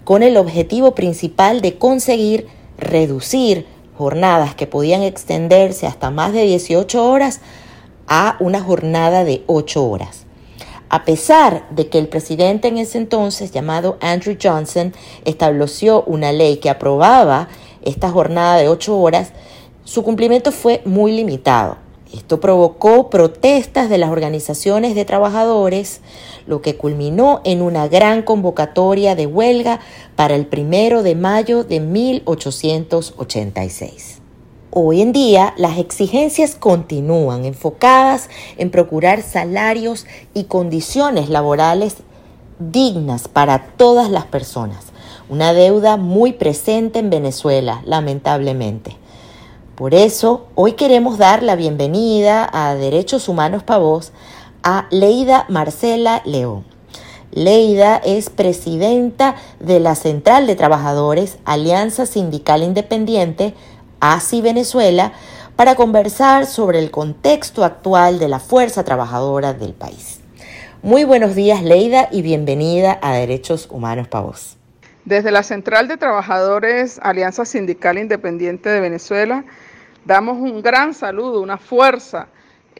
con 0.02 0.24
el 0.24 0.36
objetivo 0.36 0.96
principal 0.96 1.60
de 1.60 1.78
conseguir 1.78 2.57
reducir 2.78 3.66
jornadas 3.96 4.54
que 4.54 4.66
podían 4.66 5.02
extenderse 5.02 5.86
hasta 5.86 6.10
más 6.10 6.32
de 6.32 6.42
18 6.44 7.04
horas 7.04 7.40
a 8.06 8.36
una 8.40 8.60
jornada 8.60 9.24
de 9.24 9.42
8 9.46 9.84
horas. 9.84 10.24
A 10.88 11.04
pesar 11.04 11.68
de 11.70 11.88
que 11.88 11.98
el 11.98 12.08
presidente 12.08 12.68
en 12.68 12.78
ese 12.78 12.96
entonces, 12.96 13.50
llamado 13.50 13.98
Andrew 14.00 14.38
Johnson, 14.42 14.94
estableció 15.26 16.02
una 16.04 16.32
ley 16.32 16.56
que 16.56 16.70
aprobaba 16.70 17.48
esta 17.82 18.08
jornada 18.08 18.56
de 18.56 18.68
8 18.68 18.98
horas, 18.98 19.32
su 19.84 20.02
cumplimiento 20.02 20.50
fue 20.50 20.80
muy 20.86 21.12
limitado. 21.12 21.76
Esto 22.14 22.40
provocó 22.40 23.10
protestas 23.10 23.90
de 23.90 23.98
las 23.98 24.10
organizaciones 24.10 24.94
de 24.94 25.04
trabajadores, 25.04 26.00
lo 26.48 26.60
que 26.62 26.76
culminó 26.76 27.40
en 27.44 27.62
una 27.62 27.86
gran 27.88 28.22
convocatoria 28.22 29.14
de 29.14 29.26
huelga 29.26 29.80
para 30.16 30.34
el 30.34 30.46
primero 30.46 31.02
de 31.02 31.14
mayo 31.14 31.62
de 31.62 31.78
1886. 31.78 34.22
Hoy 34.70 35.02
en 35.02 35.12
día 35.12 35.52
las 35.58 35.76
exigencias 35.78 36.54
continúan 36.54 37.44
enfocadas 37.44 38.30
en 38.56 38.70
procurar 38.70 39.20
salarios 39.22 40.06
y 40.32 40.44
condiciones 40.44 41.28
laborales 41.28 41.96
dignas 42.58 43.28
para 43.28 43.66
todas 43.76 44.10
las 44.10 44.24
personas, 44.24 44.86
una 45.28 45.52
deuda 45.52 45.98
muy 45.98 46.32
presente 46.32 46.98
en 46.98 47.10
Venezuela, 47.10 47.82
lamentablemente. 47.84 48.96
Por 49.74 49.94
eso, 49.94 50.46
hoy 50.54 50.72
queremos 50.72 51.18
dar 51.18 51.42
la 51.42 51.56
bienvenida 51.56 52.48
a 52.52 52.74
Derechos 52.74 53.28
Humanos 53.28 53.62
Pavos 53.62 54.12
a 54.62 54.86
Leida 54.90 55.46
Marcela 55.48 56.22
León. 56.24 56.64
Leida 57.30 57.96
es 57.96 58.30
presidenta 58.30 59.36
de 59.60 59.80
la 59.80 59.94
Central 59.94 60.46
de 60.46 60.56
Trabajadores 60.56 61.38
Alianza 61.44 62.06
Sindical 62.06 62.62
Independiente, 62.62 63.54
ASI 64.00 64.40
Venezuela, 64.40 65.12
para 65.56 65.74
conversar 65.74 66.46
sobre 66.46 66.78
el 66.78 66.90
contexto 66.90 67.64
actual 67.64 68.18
de 68.18 68.28
la 68.28 68.38
fuerza 68.38 68.84
trabajadora 68.84 69.52
del 69.52 69.74
país. 69.74 70.20
Muy 70.82 71.04
buenos 71.04 71.34
días, 71.34 71.62
Leida, 71.62 72.08
y 72.10 72.22
bienvenida 72.22 72.98
a 73.02 73.12
Derechos 73.12 73.68
Humanos 73.70 74.08
Pavos. 74.08 74.56
Desde 75.04 75.30
la 75.30 75.42
Central 75.42 75.88
de 75.88 75.96
Trabajadores 75.96 77.00
Alianza 77.02 77.44
Sindical 77.44 77.98
Independiente 77.98 78.68
de 78.68 78.80
Venezuela, 78.80 79.44
Damos 80.08 80.38
un 80.38 80.62
gran 80.62 80.94
saludo, 80.94 81.42
una 81.42 81.58
fuerza, 81.58 82.28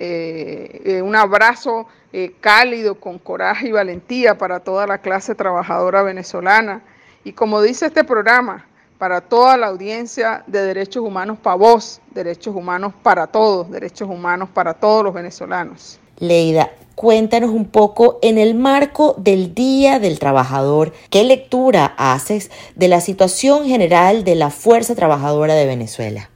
eh, 0.01 0.81
eh, 0.85 1.03
un 1.03 1.17
abrazo 1.17 1.89
eh, 2.13 2.33
cálido, 2.41 2.95
con 3.01 3.19
coraje 3.19 3.69
y 3.69 3.73
valentía 3.73 4.39
para 4.39 4.61
toda 4.61 4.87
la 4.87 4.99
clase 4.99 5.35
trabajadora 5.35 6.03
venezolana. 6.03 6.83
Y 7.25 7.33
como 7.33 7.61
dice 7.61 7.87
este 7.87 8.05
programa, 8.05 8.65
para 8.99 9.21
toda 9.21 9.57
la 9.57 9.67
audiencia 9.67 10.45
de 10.47 10.63
derechos 10.63 11.03
humanos 11.03 11.39
para 11.43 11.57
vos, 11.57 12.01
derechos 12.13 12.55
humanos 12.55 12.93
para 13.03 13.27
todos, 13.27 13.69
derechos 13.73 14.09
humanos 14.09 14.49
para 14.55 14.75
todos 14.75 15.03
los 15.03 15.13
venezolanos. 15.13 15.99
Leida, 16.19 16.71
cuéntanos 16.95 17.51
un 17.51 17.65
poco 17.65 18.21
en 18.23 18.39
el 18.39 18.55
marco 18.55 19.17
del 19.19 19.53
Día 19.53 19.99
del 19.99 20.21
Trabajador, 20.21 20.93
¿qué 21.11 21.25
lectura 21.25 21.95
haces 21.97 22.53
de 22.77 22.87
la 22.87 23.01
situación 23.01 23.67
general 23.67 24.23
de 24.23 24.37
la 24.37 24.51
Fuerza 24.51 24.95
Trabajadora 24.95 25.55
de 25.55 25.67
Venezuela? 25.67 26.31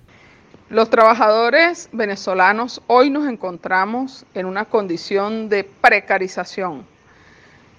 Los 0.72 0.88
trabajadores 0.88 1.90
venezolanos 1.92 2.80
hoy 2.86 3.10
nos 3.10 3.28
encontramos 3.28 4.24
en 4.32 4.46
una 4.46 4.64
condición 4.64 5.50
de 5.50 5.64
precarización. 5.64 6.86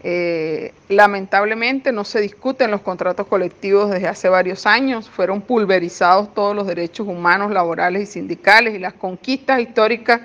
Eh, 0.03 0.75
lamentablemente 0.89 1.91
no 1.91 2.03
se 2.03 2.21
discuten 2.21 2.69
los 2.69 2.81
contratos 2.81 3.25
colectivos 3.25 3.89
desde 3.89 4.07
hace 4.07 4.29
varios 4.29 4.67
años, 4.67 5.09
fueron 5.09 5.41
pulverizados 5.41 6.35
todos 6.35 6.55
los 6.55 6.67
derechos 6.67 7.07
humanos, 7.07 7.50
laborales 7.50 8.03
y 8.03 8.05
sindicales 8.05 8.75
y 8.75 8.77
las 8.77 8.93
conquistas 8.93 9.59
históricas 9.59 10.21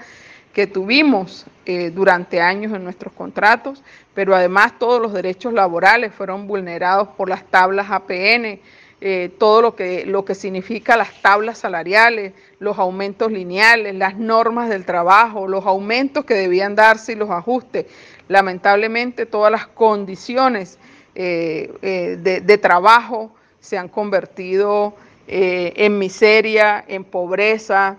que 0.52 0.66
tuvimos 0.66 1.46
eh, 1.64 1.88
durante 1.88 2.42
años 2.42 2.74
en 2.74 2.84
nuestros 2.84 3.14
contratos, 3.14 3.82
pero 4.12 4.36
además 4.36 4.78
todos 4.78 5.00
los 5.00 5.14
derechos 5.14 5.54
laborales 5.54 6.12
fueron 6.12 6.46
vulnerados 6.46 7.08
por 7.16 7.30
las 7.30 7.44
tablas 7.44 7.90
APN, 7.90 8.60
eh, 9.00 9.30
todo 9.38 9.62
lo 9.62 9.76
que, 9.76 10.04
lo 10.06 10.24
que 10.24 10.34
significa 10.34 10.96
las 10.96 11.22
tablas 11.22 11.58
salariales, 11.58 12.32
los 12.58 12.78
aumentos 12.78 13.30
lineales, 13.30 13.94
las 13.94 14.16
normas 14.16 14.68
del 14.68 14.84
trabajo, 14.84 15.46
los 15.46 15.66
aumentos 15.66 16.24
que 16.24 16.34
debían 16.34 16.74
darse 16.74 17.12
y 17.12 17.14
los 17.14 17.30
ajustes. 17.30 17.86
Lamentablemente 18.26 19.24
todas 19.24 19.52
las 19.52 19.68
condiciones 19.68 20.78
eh, 21.14 21.72
eh, 21.82 22.16
de, 22.20 22.58
trabajo 22.58 23.30
se 23.60 23.78
han 23.78 23.88
convertido 23.88 24.94
en 25.30 25.98
miseria, 25.98 26.82
en 26.88 27.04
pobreza, 27.04 27.96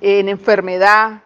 en 0.00 0.28
enfermedad, 0.28 1.22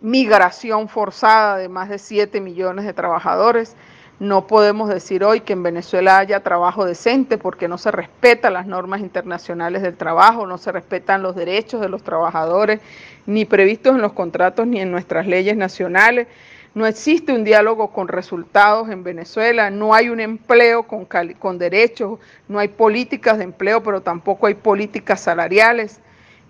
migración 0.00 0.88
forzada 0.88 1.56
de 1.56 1.68
más 1.68 1.88
de 1.88 1.98
7 1.98 2.40
millones 2.40 2.84
de 2.84 2.92
trabajadores. 2.92 3.76
No 4.22 4.46
podemos 4.46 4.88
decir 4.88 5.24
hoy 5.24 5.40
que 5.40 5.52
en 5.52 5.64
Venezuela 5.64 6.18
haya 6.18 6.44
trabajo 6.44 6.84
decente 6.84 7.38
porque 7.38 7.66
no 7.66 7.76
se 7.76 7.90
respetan 7.90 8.52
las 8.52 8.68
normas 8.68 9.00
internacionales 9.00 9.82
del 9.82 9.96
trabajo, 9.96 10.46
no 10.46 10.58
se 10.58 10.70
respetan 10.70 11.24
los 11.24 11.34
derechos 11.34 11.80
de 11.80 11.88
los 11.88 12.04
trabajadores, 12.04 12.78
ni 13.26 13.44
previstos 13.44 13.96
en 13.96 14.00
los 14.00 14.12
contratos 14.12 14.64
ni 14.64 14.80
en 14.80 14.92
nuestras 14.92 15.26
leyes 15.26 15.56
nacionales. 15.56 16.28
no 16.72 16.86
existe 16.86 17.32
un 17.32 17.42
diálogo 17.42 17.88
con 17.90 18.06
resultados 18.06 18.90
en 18.90 19.02
Venezuela, 19.02 19.70
no 19.70 19.92
hay 19.92 20.08
un 20.08 20.20
empleo 20.20 20.84
con, 20.84 21.04
con 21.40 21.58
derechos, 21.58 22.20
no 22.46 22.60
hay 22.60 22.68
políticas 22.68 23.38
de 23.38 23.44
empleo, 23.44 23.82
pero 23.82 24.02
tampoco 24.02 24.46
hay 24.46 24.54
políticas 24.54 25.20
salariales. 25.20 25.98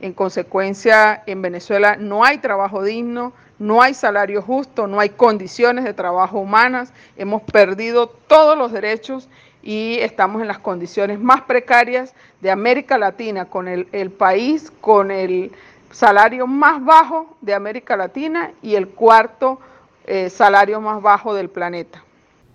En 0.03 0.13
consecuencia, 0.13 1.23
en 1.27 1.43
Venezuela 1.43 1.95
no 1.97 2.25
hay 2.25 2.39
trabajo 2.39 2.83
digno, 2.83 3.33
no 3.61 3.81
hay 3.81 3.95
salario 3.95 4.43
justo, 4.43 4.89
no 4.89 4.99
hay 4.99 5.11
condiciones 5.11 5.85
de 5.85 5.95
trabajo 5.95 6.41
humanas, 6.41 6.93
hemos 7.17 7.41
perdido 7.43 8.09
todos 8.09 8.59
los 8.59 8.73
derechos 8.73 9.29
y 9.63 9.99
estamos 10.01 10.43
en 10.43 10.49
las 10.49 10.59
condiciones 10.59 11.21
más 11.21 11.43
precarias 11.43 12.15
de 12.41 12.51
América 12.51 12.99
Latina, 12.99 13.45
con 13.45 13.69
el, 13.69 14.11
país 14.11 14.73
con 14.81 15.13
el 15.13 15.53
salario 15.93 16.49
más 16.49 16.85
bajo 16.85 17.37
de 17.41 17.55
América 17.55 17.97
Latina 17.97 18.51
y 18.61 18.75
el 18.75 18.89
cuarto 18.89 19.61
eh, 20.05 20.31
salario 20.31 20.81
más 20.81 21.01
bajo 21.01 21.33
del 21.33 21.49
planeta. 21.49 22.03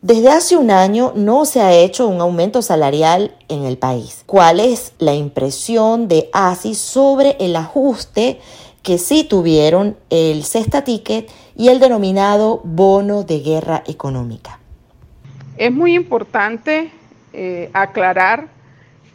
Desde 0.03 0.29
hace 0.29 0.55
un 0.55 0.69
año 0.69 1.11
no 1.15 1.45
se 1.45 1.59
ha 1.59 1.73
hecho 1.73 2.07
un 2.07 2.21
aumento 2.21 2.61
salarial 2.61 3.35
en 3.49 3.63
el 3.63 3.79
país. 3.79 4.21
¿Cuál 4.27 4.59
es 4.59 4.93
la 4.99 5.15
impresión 5.15 6.07
de 6.07 6.29
ASI 6.33 6.75
sobre 6.75 7.35
el 7.39 7.55
ajuste 7.55 8.39
que 8.83 8.99
sí 8.99 9.23
tuvieron 9.23 9.97
el 10.11 10.43
Cesta 10.43 10.83
Ticket 10.83 11.31
y 11.55 11.69
el 11.69 11.79
denominado 11.79 12.61
bono 12.63 13.23
de 13.23 13.39
guerra 13.39 13.83
económica? 13.87 14.59
Es 15.57 15.71
muy 15.71 15.95
importante 15.95 16.91
eh, 17.33 17.71
aclarar 17.73 18.49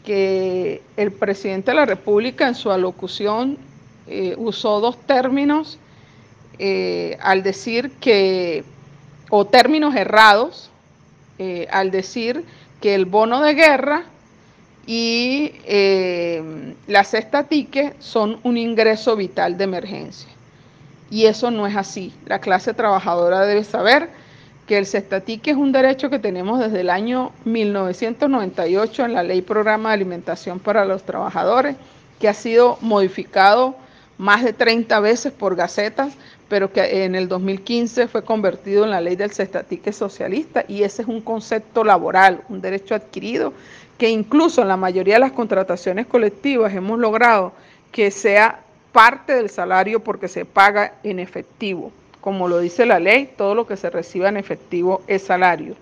que 0.05 0.83
el 0.97 1.13
presidente 1.13 1.71
de 1.71 1.77
la 1.77 1.87
República 1.87 2.49
en 2.49 2.57
su 2.57 2.73
alocución 2.73 3.57
eh, 4.09 4.35
usó 4.37 4.81
dos 4.81 4.99
términos 4.99 5.79
eh, 6.59 7.17
al 7.23 7.45
decir 7.45 7.93
que, 8.01 8.65
o 9.31 9.45
términos 9.45 9.95
errados, 9.95 10.72
eh, 11.43 11.69
al 11.73 11.91
decir 11.91 12.45
que 12.81 12.95
el 12.95 13.05
bono 13.05 13.43
de 13.43 13.55
guerra 13.55 14.05
y 14.87 15.53
eh, 15.65 16.75
la 16.87 17.03
cesta 17.03 17.45
tique 17.49 17.95
son 17.99 18.39
un 18.45 18.57
ingreso 18.57 19.17
vital 19.17 19.59
de 19.59 19.65
emergencia. 19.65 20.31
Y 21.11 21.27
eso 21.27 21.51
no 21.51 21.67
es 21.67 21.77
así. 21.77 22.13
La 22.27 22.41
clase 22.41 22.75
trabajadora 22.75 23.45
debe 23.45 23.65
saber 23.65 24.11
que 24.69 24.79
el 24.79 24.87
cestatique 24.87 25.51
es 25.51 25.57
un 25.57 25.73
derecho 25.73 26.11
que 26.11 26.21
tenemos 26.21 26.61
desde 26.61 26.81
el 26.81 26.91
año 26.91 27.33
1998 27.45 29.05
en 29.05 29.15
la 29.15 29.25
Ley 29.25 29.43
Programa 29.43 29.89
de 29.89 29.95
Alimentación 29.95 30.61
para 30.61 30.85
los 30.85 31.03
Trabajadores, 31.03 31.75
que 32.21 32.29
ha 32.29 32.35
sido 32.35 32.79
modificado 32.81 33.75
más 34.19 34.45
de 34.45 34.53
30 34.53 35.01
veces 35.01 35.33
por 35.33 35.57
gacetas 35.57 36.17
pero 36.53 36.71
que 36.71 37.07
en 37.07 37.15
el 37.15 37.29
2015 37.29 38.09
fue 38.09 38.25
convertido 38.27 38.85
en 38.85 38.91
la 38.91 39.01
ley 39.01 39.17
del 39.17 39.31
cestatique 39.31 39.91
socialista 39.91 40.67
y 40.69 40.83
ese 40.83 41.01
es 41.01 41.09
un 41.09 41.23
concepto 41.23 41.83
laboral, 41.83 42.43
un 42.51 42.61
derecho 42.61 42.95
adquirido 42.95 43.55
que 43.97 44.11
incluso 44.11 44.61
en 44.61 44.69
la 44.69 44.77
mayoría 44.77 45.15
de 45.15 45.21
las 45.21 45.33
contrataciones 45.33 46.07
colectivas 46.07 46.75
hemos 46.75 46.99
logrado 46.99 47.55
que 47.91 48.11
sea 48.11 48.61
parte 48.93 49.35
del 49.35 49.49
salario 49.49 50.01
porque 50.01 50.29
se 50.29 50.45
paga 50.45 50.93
en 51.03 51.21
efectivo. 51.21 51.91
Como 52.21 52.49
lo 52.49 52.59
dice 52.59 52.85
la 52.85 53.01
ley, 53.01 53.31
todo 53.35 53.55
lo 53.55 53.67
que 53.67 53.79
se 53.79 53.89
reciba 53.89 54.29
en 54.29 54.37
efectivo 54.37 55.01
es 55.07 55.23
salario. 55.23 55.75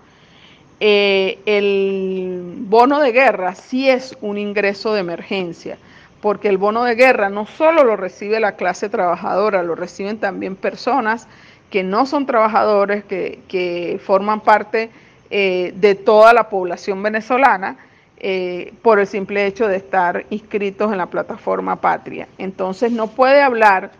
Eh, 0.78 1.40
el 1.46 2.42
bono 2.68 3.00
de 3.00 3.10
guerra 3.10 3.56
sí 3.56 3.90
es 3.90 4.16
un 4.20 4.38
ingreso 4.38 4.94
de 4.94 5.00
emergencia 5.00 5.78
porque 6.20 6.48
el 6.48 6.58
bono 6.58 6.84
de 6.84 6.94
guerra 6.94 7.28
no 7.28 7.46
solo 7.46 7.84
lo 7.84 7.96
recibe 7.96 8.40
la 8.40 8.52
clase 8.52 8.88
trabajadora, 8.88 9.62
lo 9.62 9.74
reciben 9.74 10.18
también 10.18 10.56
personas 10.56 11.26
que 11.70 11.82
no 11.82 12.04
son 12.04 12.26
trabajadores, 12.26 13.04
que, 13.04 14.00
forman 14.04 14.40
parte 14.40 14.90
eh, 15.30 15.72
de 15.76 15.94
toda 15.94 16.32
la 16.32 16.48
población 16.48 17.02
venezolana 17.02 17.76
eh, 18.18 18.74
por 18.82 18.98
el 18.98 19.06
simple 19.06 19.46
hecho 19.46 19.66
de 19.68 19.76
estar 19.76 20.26
inscritos 20.30 20.92
en 20.92 20.98
la 20.98 21.06
plataforma 21.06 21.76
Patria. 21.76 22.28
Entonces 22.36 22.92
no 22.92 23.06
puede 23.06 23.40
hablar 23.40 23.92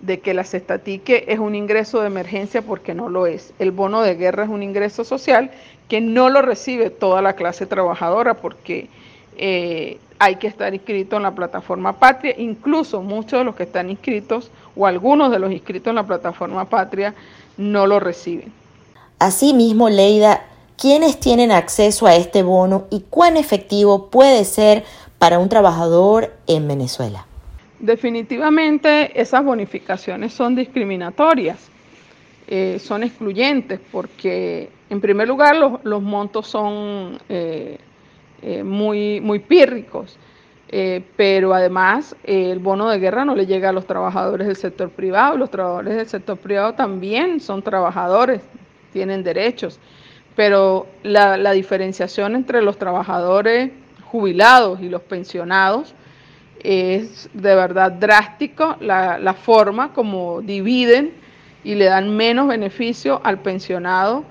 de 0.00 0.18
que 0.18 0.34
la 0.34 0.44
cestatique 0.44 1.24
es 1.28 1.38
un 1.38 1.54
ingreso 1.54 2.00
de 2.00 2.08
emergencia 2.08 2.60
porque 2.60 2.92
no 2.92 3.08
lo 3.08 3.26
es. 3.26 3.54
El 3.60 3.70
bono 3.70 4.02
de 4.02 4.16
guerra 4.16 4.44
es 4.44 4.50
un 4.50 4.62
ingreso 4.62 5.04
social 5.04 5.52
que 5.88 6.00
no 6.00 6.28
lo 6.28 6.42
recibe 6.42 6.90
toda 6.90 7.22
la 7.22 7.34
clase 7.34 7.66
trabajadora 7.66 8.34
porque 8.34 8.88
eh, 9.38 9.98
hay 10.22 10.36
que 10.36 10.46
estar 10.46 10.72
inscrito 10.72 11.16
en 11.16 11.24
la 11.24 11.34
plataforma 11.34 11.94
Patria, 11.94 12.32
incluso 12.38 13.02
muchos 13.02 13.40
de 13.40 13.44
los 13.44 13.56
que 13.56 13.64
están 13.64 13.90
inscritos 13.90 14.52
o 14.76 14.86
algunos 14.86 15.32
de 15.32 15.40
los 15.40 15.50
inscritos 15.50 15.90
en 15.90 15.96
la 15.96 16.06
plataforma 16.06 16.64
Patria 16.66 17.12
no 17.56 17.88
lo 17.88 17.98
reciben. 17.98 18.52
Asimismo, 19.18 19.88
Leida, 19.88 20.44
¿quiénes 20.78 21.18
tienen 21.18 21.50
acceso 21.50 22.06
a 22.06 22.14
este 22.14 22.44
bono 22.44 22.84
y 22.88 23.00
cuán 23.10 23.36
efectivo 23.36 24.10
puede 24.10 24.44
ser 24.44 24.84
para 25.18 25.40
un 25.40 25.48
trabajador 25.48 26.32
en 26.46 26.68
Venezuela? 26.68 27.26
Definitivamente 27.80 29.20
esas 29.20 29.44
bonificaciones 29.44 30.32
son 30.32 30.54
discriminatorias, 30.54 31.58
eh, 32.46 32.78
son 32.78 33.02
excluyentes 33.02 33.80
porque 33.90 34.70
en 34.88 35.00
primer 35.00 35.26
lugar 35.26 35.56
los, 35.56 36.00
montos 36.00 36.46
son... 36.46 37.18
Eh, 37.28 37.78
eh, 38.42 38.64
muy, 38.64 39.20
muy 39.20 39.38
pírricos. 39.38 40.18
Eh, 40.74 41.04
pero 41.16 41.52
además 41.52 42.16
el 42.24 42.58
bono 42.58 42.88
de 42.88 42.98
guerra 42.98 43.26
no 43.26 43.34
le 43.34 43.44
llega 43.44 43.68
a 43.68 43.72
los 43.72 43.86
trabajadores 43.86 44.46
del 44.46 44.56
sector 44.56 44.88
privado. 44.90 45.36
Los 45.36 45.50
trabajadores 45.50 45.96
del 45.96 46.08
sector 46.08 46.38
privado 46.38 46.72
también 46.72 47.40
son 47.40 47.62
trabajadores, 47.62 48.40
tienen 48.92 49.22
derechos. 49.22 49.78
Pero 50.34 50.86
la, 51.02 51.52
diferenciación 51.52 52.34
entre 52.34 52.62
los 52.62 52.78
trabajadores 52.78 53.70
jubilados 54.06 54.80
y 54.80 54.88
los 54.88 55.02
pensionados 55.02 55.94
es 56.60 57.28
de 57.34 57.54
verdad 57.54 57.92
drástico 57.92 58.76
la, 58.80 59.34
forma 59.34 59.92
como 59.92 60.40
dividen 60.40 61.12
y 61.64 61.74
le 61.74 61.84
dan 61.84 62.16
menos 62.16 62.48
beneficio 62.48 63.20
al 63.24 63.40
pensionado 63.40 64.24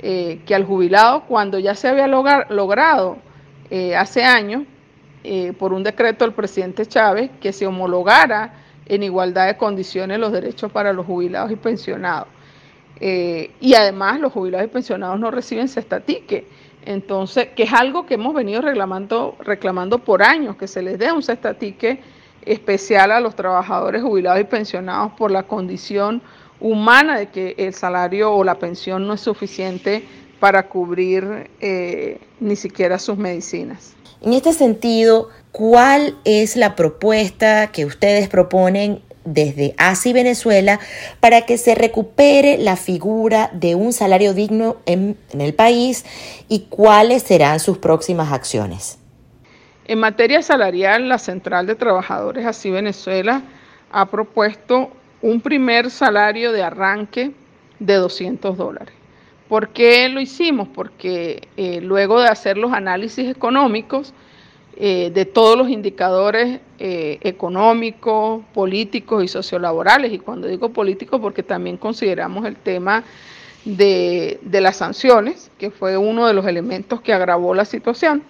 eh, 0.00 0.40
que 0.44 0.56
al 0.56 0.64
jubilado 0.64 1.22
cuando 1.22 1.58
ya 1.60 1.76
se 1.76 1.88
había 1.88 2.08
logrado 2.08 3.18
eh, 3.70 3.96
hace 3.96 4.22
años 4.22 4.64
eh, 5.22 5.52
por 5.58 5.72
un 5.72 5.82
decreto 5.82 6.24
del 6.24 6.34
presidente 6.34 6.84
Chávez 6.86 7.30
que 7.40 7.52
se 7.52 7.66
homologara 7.66 8.52
en 8.86 9.02
igualdad 9.02 9.46
de 9.46 9.56
condiciones 9.56 10.18
los 10.18 10.32
derechos 10.32 10.70
para 10.70 10.92
los 10.92 11.06
jubilados 11.06 11.50
y 11.50 11.56
pensionados. 11.56 12.28
Eh, 13.00 13.50
y 13.60 13.74
además 13.74 14.20
los 14.20 14.32
jubilados 14.32 14.66
y 14.66 14.70
pensionados 14.70 15.18
no 15.18 15.30
reciben 15.30 15.68
cestatique. 15.68 16.46
Entonces, 16.84 17.48
que 17.56 17.62
es 17.62 17.72
algo 17.72 18.04
que 18.04 18.14
hemos 18.14 18.34
venido 18.34 18.60
reclamando, 18.60 19.36
reclamando 19.40 19.98
por 19.98 20.22
años, 20.22 20.56
que 20.56 20.68
se 20.68 20.82
les 20.82 20.98
dé 20.98 21.10
un 21.10 21.22
cestatique 21.22 22.00
especial 22.42 23.10
a 23.10 23.20
los 23.20 23.34
trabajadores 23.34 24.02
jubilados 24.02 24.40
y 24.40 24.44
pensionados 24.44 25.12
por 25.12 25.30
la 25.30 25.44
condición 25.44 26.20
humana 26.60 27.18
de 27.18 27.30
que 27.30 27.54
el 27.56 27.72
salario 27.72 28.32
o 28.32 28.44
la 28.44 28.56
pensión 28.56 29.06
no 29.06 29.14
es 29.14 29.22
suficiente 29.22 30.04
para 30.44 30.68
cubrir 30.68 31.48
eh, 31.62 32.20
ni 32.38 32.54
siquiera 32.54 32.98
sus 32.98 33.16
medicinas. 33.16 33.94
En 34.20 34.34
este 34.34 34.52
sentido, 34.52 35.30
¿cuál 35.52 36.18
es 36.26 36.56
la 36.56 36.76
propuesta 36.76 37.68
que 37.68 37.86
ustedes 37.86 38.28
proponen 38.28 39.00
desde 39.24 39.74
ASI 39.78 40.12
Venezuela 40.12 40.80
para 41.20 41.46
que 41.46 41.56
se 41.56 41.74
recupere 41.74 42.58
la 42.58 42.76
figura 42.76 43.48
de 43.54 43.74
un 43.74 43.94
salario 43.94 44.34
digno 44.34 44.76
en, 44.84 45.16
en, 45.32 45.40
el 45.40 45.54
país 45.54 46.04
y 46.50 46.66
cuáles 46.68 47.22
serán 47.22 47.58
sus 47.58 47.78
próximas 47.78 48.30
acciones. 48.30 48.98
En 49.86 49.98
materia 49.98 50.42
salarial, 50.42 51.08
la 51.08 51.16
Central 51.16 51.66
de 51.66 51.74
Trabajadores 51.74 52.44
ASI 52.44 52.70
Venezuela 52.70 53.40
ha 53.90 54.10
propuesto 54.10 54.90
un 55.22 55.40
primer 55.40 55.90
salario 55.90 56.52
de 56.52 56.62
arranque 56.62 57.32
de 57.78 57.94
200 57.94 58.58
dólares. 58.58 59.03
¿Por 59.48 59.68
qué 59.68 60.08
lo 60.08 60.20
hicimos? 60.20 60.68
Porque 60.68 61.48
eh, 61.56 61.80
luego 61.82 62.20
de 62.20 62.28
hacer 62.28 62.56
los 62.56 62.72
análisis 62.72 63.28
económicos 63.28 64.14
eh, 64.76 65.10
de 65.12 65.26
todos 65.26 65.56
los 65.56 65.68
indicadores 65.68 66.60
eh, 66.78 67.18
económicos, 67.20 68.42
políticos 68.54 69.22
y 69.22 69.28
sociolaborales, 69.28 70.12
y 70.12 70.18
cuando 70.18 70.48
digo 70.48 70.70
políticos 70.70 71.20
porque 71.20 71.42
también 71.42 71.76
consideramos 71.76 72.46
el 72.46 72.56
tema 72.56 73.04
de, 73.66 74.38
de 74.42 74.60
las 74.62 74.78
sanciones, 74.78 75.50
que 75.58 75.70
fue 75.70 75.98
uno 75.98 76.26
de 76.26 76.32
los 76.32 76.46
elementos 76.46 77.02
que 77.02 77.12
agravó 77.12 77.54
la 77.54 77.66
situación, 77.66 78.22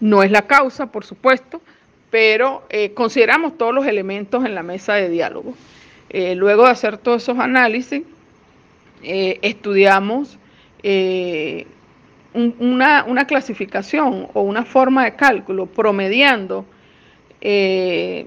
no 0.00 0.22
es 0.22 0.30
la 0.30 0.42
causa, 0.42 0.92
por 0.92 1.04
supuesto, 1.04 1.62
pero 2.10 2.62
consideramos 2.94 3.58
todos 3.58 3.74
los 3.74 3.86
elementos 3.86 4.44
en 4.44 4.54
la 4.54 4.62
mesa 4.62 4.94
de 4.94 5.08
diálogo. 5.08 5.54
luego 6.12 6.64
de 6.64 6.70
hacer 6.70 6.98
todos 6.98 7.22
esos 7.22 7.38
análisis, 7.38 8.02
eh, 9.02 9.38
estudiamos 9.42 10.38
eh, 10.82 11.66
una, 12.34 13.24
clasificación 13.26 14.28
o 14.34 14.42
una 14.42 14.64
forma 14.64 15.04
de 15.04 15.16
cálculo 15.16 15.66
promediando 15.66 16.66
eh, 17.40 18.26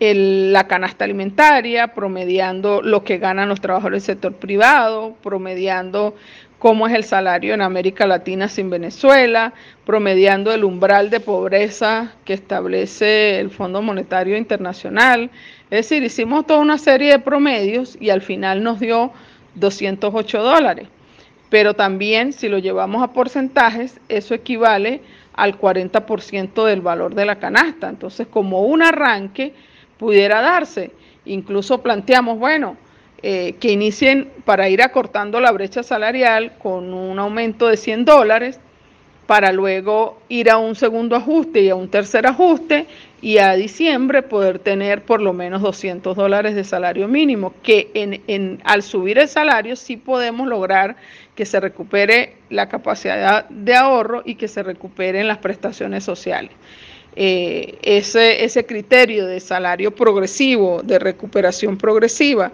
la 0.00 0.66
canasta 0.66 1.04
alimentaria, 1.04 1.94
promediando 1.94 2.82
lo 2.82 3.04
que 3.04 3.18
ganan 3.18 3.48
los 3.48 3.60
trabajadores 3.60 4.04
del 4.06 4.16
sector 4.16 4.34
privado, 4.34 5.14
promediando 5.22 6.16
cómo 6.62 6.86
es 6.86 6.94
el 6.94 7.02
salario 7.02 7.54
en 7.54 7.60
América 7.60 8.06
Latina 8.06 8.46
sin 8.46 8.70
Venezuela, 8.70 9.52
promediando 9.84 10.54
el 10.54 10.62
umbral 10.62 11.10
de 11.10 11.18
pobreza 11.18 12.12
que 12.24 12.34
establece 12.34 13.40
el 13.40 13.50
Fondo 13.50 13.82
Monetario 13.82 14.36
Internacional. 14.36 15.28
Es 15.72 15.88
decir, 15.88 16.04
hicimos 16.04 16.46
toda 16.46 16.60
una 16.60 16.78
serie 16.78 17.10
de 17.10 17.18
promedios 17.18 17.98
y 18.00 18.10
al 18.10 18.22
final 18.22 18.62
nos 18.62 18.78
dio 18.78 19.10
208 19.56 20.40
dólares. 20.40 20.86
Pero 21.50 21.74
también 21.74 22.32
si 22.32 22.48
lo 22.48 22.58
llevamos 22.58 23.02
a 23.02 23.12
porcentajes, 23.12 23.98
eso 24.08 24.32
equivale 24.32 25.00
al 25.32 25.58
40% 25.58 26.64
del 26.64 26.80
valor 26.80 27.16
de 27.16 27.26
la 27.26 27.40
canasta. 27.40 27.88
Entonces, 27.88 28.28
como 28.28 28.62
un 28.62 28.82
arranque 28.82 29.52
pudiera 29.98 30.40
darse, 30.40 30.92
incluso 31.24 31.82
planteamos, 31.82 32.38
bueno, 32.38 32.76
eh, 33.22 33.54
que 33.60 33.72
inicien 33.72 34.30
para 34.44 34.68
ir 34.68 34.82
acortando 34.82 35.40
la 35.40 35.52
brecha 35.52 35.82
salarial 35.82 36.52
con 36.58 36.92
un 36.92 37.18
aumento 37.18 37.68
de 37.68 37.76
100 37.76 38.04
dólares, 38.04 38.60
para 39.26 39.52
luego 39.52 40.20
ir 40.28 40.50
a 40.50 40.58
un 40.58 40.74
segundo 40.74 41.16
ajuste 41.16 41.62
y 41.62 41.68
a 41.70 41.74
un 41.74 41.88
tercer 41.88 42.26
ajuste 42.26 42.86
y 43.22 43.38
a 43.38 43.54
diciembre 43.54 44.22
poder 44.22 44.58
tener 44.58 45.02
por 45.02 45.22
lo 45.22 45.32
menos 45.32 45.62
200 45.62 46.16
dólares 46.16 46.56
de 46.56 46.64
salario 46.64 47.06
mínimo, 47.06 47.54
que 47.62 47.90
en, 47.94 48.60
al 48.64 48.82
subir 48.82 49.18
el 49.18 49.28
salario 49.28 49.76
sí 49.76 49.96
podemos 49.96 50.48
lograr 50.48 50.96
que 51.36 51.46
se 51.46 51.60
recupere 51.60 52.34
la 52.50 52.68
capacidad 52.68 53.48
de 53.48 53.74
ahorro 53.74 54.22
y 54.24 54.34
que 54.34 54.48
se 54.48 54.62
recuperen 54.62 55.28
las 55.28 55.38
prestaciones 55.38 56.04
sociales. 56.04 56.50
Eh, 57.14 57.78
ese, 57.82 58.44
ese 58.44 58.64
criterio 58.64 59.26
de 59.26 59.38
salario 59.38 59.94
progresivo, 59.94 60.82
de 60.82 60.98
recuperación 60.98 61.76
progresiva, 61.76 62.52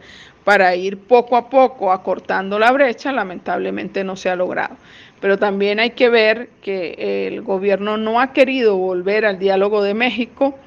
para 0.48 0.74
ir 0.74 0.96
poco 0.96 1.36
a 1.36 1.50
poco 1.50 1.92
acortando 1.92 2.58
la 2.58 2.72
brecha, 2.72 3.12
lamentablemente 3.12 4.02
no 4.02 4.16
se 4.16 4.30
ha 4.30 4.34
logrado. 4.34 4.78
Pero 5.20 5.36
también 5.36 5.78
hay 5.78 5.90
que 5.90 6.08
ver 6.08 6.48
que 6.62 7.26
el 7.26 7.42
gobierno 7.42 7.98
no 7.98 8.18
ha 8.18 8.32
querido 8.32 8.74
volver 8.78 9.26
al 9.26 9.38
diálogo 9.38 9.82
de 9.82 9.92
México, 9.92 10.58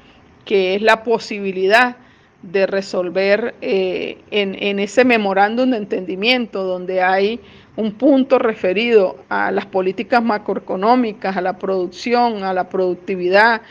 que 0.44 0.76
es 0.76 0.82
la 0.82 1.02
posibilidad 1.02 1.96
de 2.42 2.68
resolver 2.68 3.56
eh, 3.60 4.18
en, 4.30 4.78
ese 4.78 5.04
memorándum 5.04 5.72
de 5.72 5.78
entendimiento 5.78 6.62
donde 6.62 7.02
hay 7.02 7.40
un 7.74 7.90
punto 7.94 8.38
referido 8.38 9.16
a 9.28 9.50
las 9.50 9.66
políticas 9.66 10.22
macroeconómicas, 10.22 11.36
a 11.36 11.40
la 11.40 11.58
producción, 11.58 12.44
a 12.44 12.54
la 12.54 12.68
productividad 12.68 13.62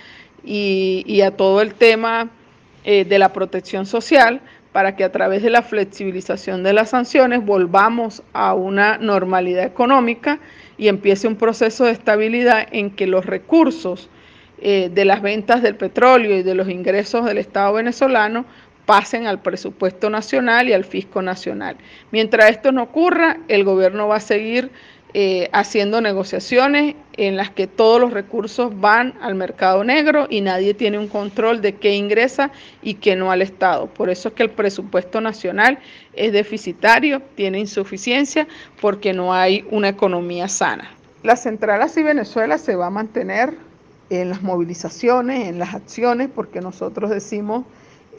y, 0.43 1.21
a 1.21 1.31
todo 1.31 1.61
el 1.61 1.73
tema 1.73 2.29
eh, 2.83 3.05
de 3.05 3.17
la 3.17 3.31
protección 3.31 3.85
social, 3.85 4.41
para 4.71 4.95
que 4.95 5.03
a 5.03 5.11
través 5.11 5.43
de 5.43 5.49
la 5.49 5.61
flexibilización 5.61 6.63
de 6.63 6.73
las 6.73 6.91
sanciones 6.91 7.45
volvamos 7.45 8.23
a 8.33 8.53
una 8.53 8.97
normalidad 8.97 9.65
económica 9.65 10.39
y 10.77 10.87
empiece 10.87 11.27
un 11.27 11.35
proceso 11.35 11.85
de 11.85 11.91
estabilidad 11.91 12.67
en 12.71 12.91
que 12.91 13.07
los 13.07 13.25
recursos 13.25 14.09
eh, 14.59 14.89
de 14.93 15.05
las 15.05 15.21
ventas 15.21 15.61
del 15.61 15.75
petróleo 15.75 16.37
y 16.37 16.43
de 16.43 16.55
los 16.55 16.69
ingresos 16.69 17.25
del 17.25 17.37
Estado 17.37 17.73
venezolano 17.73 18.45
pasen 18.85 19.27
al 19.27 19.41
presupuesto 19.41 20.09
nacional 20.09 20.69
y 20.69 20.73
al 20.73 20.85
fisco 20.85 21.21
nacional. 21.21 21.77
Mientras 22.11 22.49
esto 22.49 22.71
no 22.71 22.83
ocurra, 22.83 23.37
el 23.47 23.63
gobierno 23.63 24.07
va 24.07 24.17
a 24.17 24.19
seguir 24.19 24.71
eh, 25.13 25.49
haciendo 25.51 25.99
negociaciones 25.99 26.95
en 27.17 27.35
las 27.35 27.49
que 27.49 27.67
todos 27.67 27.99
los 27.99 28.13
recursos 28.13 28.79
van 28.79 29.13
al 29.21 29.35
mercado 29.35 29.83
negro 29.83 30.25
y 30.29 30.39
nadie 30.39 30.73
tiene 30.73 30.97
un 30.97 31.09
control 31.09 31.61
de 31.61 31.75
qué 31.75 31.95
ingresa 31.95 32.51
y 32.81 32.93
qué 32.93 33.17
no 33.17 33.29
al 33.29 33.41
Estado. 33.41 33.87
Por 33.87 34.09
eso 34.09 34.29
es 34.29 34.35
que 34.35 34.43
el 34.43 34.51
presupuesto 34.51 35.19
nacional 35.19 35.79
es 36.13 36.31
deficitario, 36.31 37.21
tiene 37.35 37.59
insuficiencia 37.59 38.47
porque 38.79 39.11
no 39.11 39.33
hay 39.33 39.65
una 39.69 39.89
economía 39.89 40.47
sana. 40.47 40.89
La 41.23 41.35
central 41.35 41.81
así 41.81 42.01
Venezuela 42.01 42.57
se 42.57 42.77
va 42.77 42.87
a 42.87 42.89
mantener 42.89 43.55
en 44.09 44.29
las 44.29 44.41
movilizaciones, 44.41 45.49
en 45.49 45.59
las 45.59 45.73
acciones, 45.73 46.29
porque 46.33 46.61
nosotros 46.61 47.09
decimos 47.09 47.65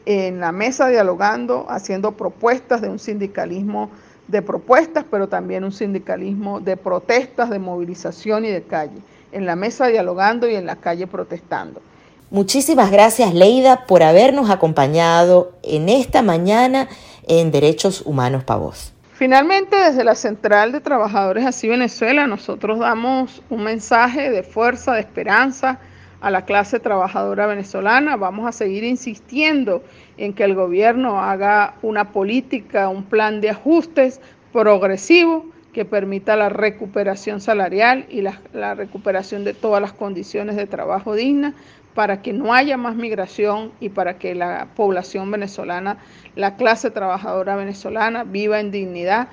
en 0.04 0.40
la 0.40 0.52
mesa 0.52 0.88
dialogando, 0.88 1.66
haciendo 1.70 2.12
propuestas 2.12 2.82
de 2.82 2.88
un 2.90 2.98
sindicalismo 2.98 3.90
de 4.32 4.40
propuestas, 4.40 5.04
pero 5.08 5.28
también 5.28 5.62
un 5.62 5.72
sindicalismo 5.72 6.58
de 6.58 6.78
protestas, 6.78 7.50
de 7.50 7.58
movilización 7.58 8.46
y 8.46 8.48
de 8.48 8.62
calle, 8.62 8.98
en 9.30 9.44
la 9.44 9.56
mesa 9.56 9.86
dialogando 9.88 10.48
y 10.48 10.54
en 10.54 10.64
la 10.64 10.76
calle 10.76 11.06
protestando. 11.06 11.82
Muchísimas 12.30 12.90
gracias 12.90 13.34
Leida 13.34 13.86
por 13.86 14.02
habernos 14.02 14.48
acompañado 14.48 15.52
en 15.62 15.90
esta 15.90 16.22
mañana 16.22 16.88
en 17.28 17.50
Derechos 17.50 18.02
Humanos 18.06 18.42
para 18.42 18.60
Vos. 18.60 18.94
Finalmente, 19.12 19.76
desde 19.76 20.02
la 20.02 20.14
Central 20.14 20.72
de 20.72 20.80
Trabajadores 20.80 21.44
Así 21.44 21.68
Venezuela, 21.68 22.26
nosotros 22.26 22.78
damos 22.78 23.42
un 23.50 23.62
mensaje 23.62 24.30
de 24.30 24.42
fuerza, 24.42 24.94
de 24.94 25.00
esperanza 25.00 25.78
a 26.22 26.30
la 26.30 26.44
clase 26.44 26.80
trabajadora 26.80 27.46
venezolana. 27.46 28.16
Vamos 28.16 28.48
a 28.48 28.52
seguir 28.52 28.84
insistiendo 28.84 29.82
en 30.16 30.32
que 30.32 30.44
el 30.44 30.54
gobierno 30.54 31.20
haga 31.20 31.74
una 31.82 32.12
política, 32.12 32.88
un 32.88 33.02
plan 33.02 33.40
de 33.40 33.50
ajustes 33.50 34.20
progresivo 34.52 35.44
que 35.72 35.84
permita 35.84 36.36
la 36.36 36.48
recuperación 36.48 37.40
salarial 37.40 38.06
y 38.08 38.20
la, 38.20 38.74
recuperación 38.74 39.42
de 39.42 39.52
todas 39.52 39.82
las 39.82 39.92
condiciones 39.92 40.54
de 40.56 40.66
trabajo 40.66 41.14
digna 41.14 41.54
para 41.94 42.22
que 42.22 42.32
no 42.32 42.54
haya 42.54 42.76
más 42.76 42.94
migración 42.94 43.72
y 43.80 43.88
para 43.88 44.18
que 44.18 44.34
la 44.34 44.68
población 44.76 45.30
venezolana, 45.30 45.98
la 46.36 46.56
clase 46.56 46.90
trabajadora 46.90 47.56
venezolana 47.56 48.24
viva 48.24 48.60
en 48.60 48.70
dignidad, 48.70 49.28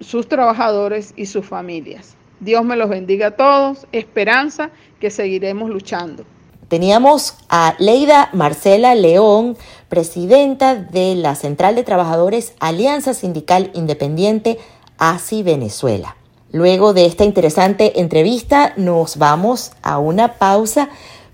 sus 0.00 0.26
trabajadores 0.26 1.12
y 1.16 1.26
sus 1.26 1.46
familias. 1.46 2.16
Dios 2.40 2.64
me 2.64 2.76
los 2.76 2.88
bendiga 2.88 3.28
a 3.28 3.30
todos, 3.32 3.86
esperanza 3.92 4.70
que 4.98 5.10
seguiremos 5.10 5.70
luchando. 5.70 6.24
Teníamos 6.68 7.34
a 7.48 7.74
Leida 7.78 8.30
Marcela 8.32 8.94
León, 8.94 9.56
presidenta 9.88 10.74
de 10.74 11.16
la 11.16 11.34
Central 11.34 11.74
de 11.74 11.82
Trabajadores 11.82 12.54
Alianza 12.60 13.12
Sindical 13.12 13.70
Independiente 13.74 14.58
ASI 14.96 15.42
Venezuela. 15.42 16.16
Luego 16.52 16.94
de 16.94 17.06
esta 17.06 17.24
interesante 17.24 18.00
entrevista 18.00 18.72
nos 18.76 19.18
vamos 19.18 19.72
a 19.82 19.98
una 19.98 20.34
pausa, 20.34 20.88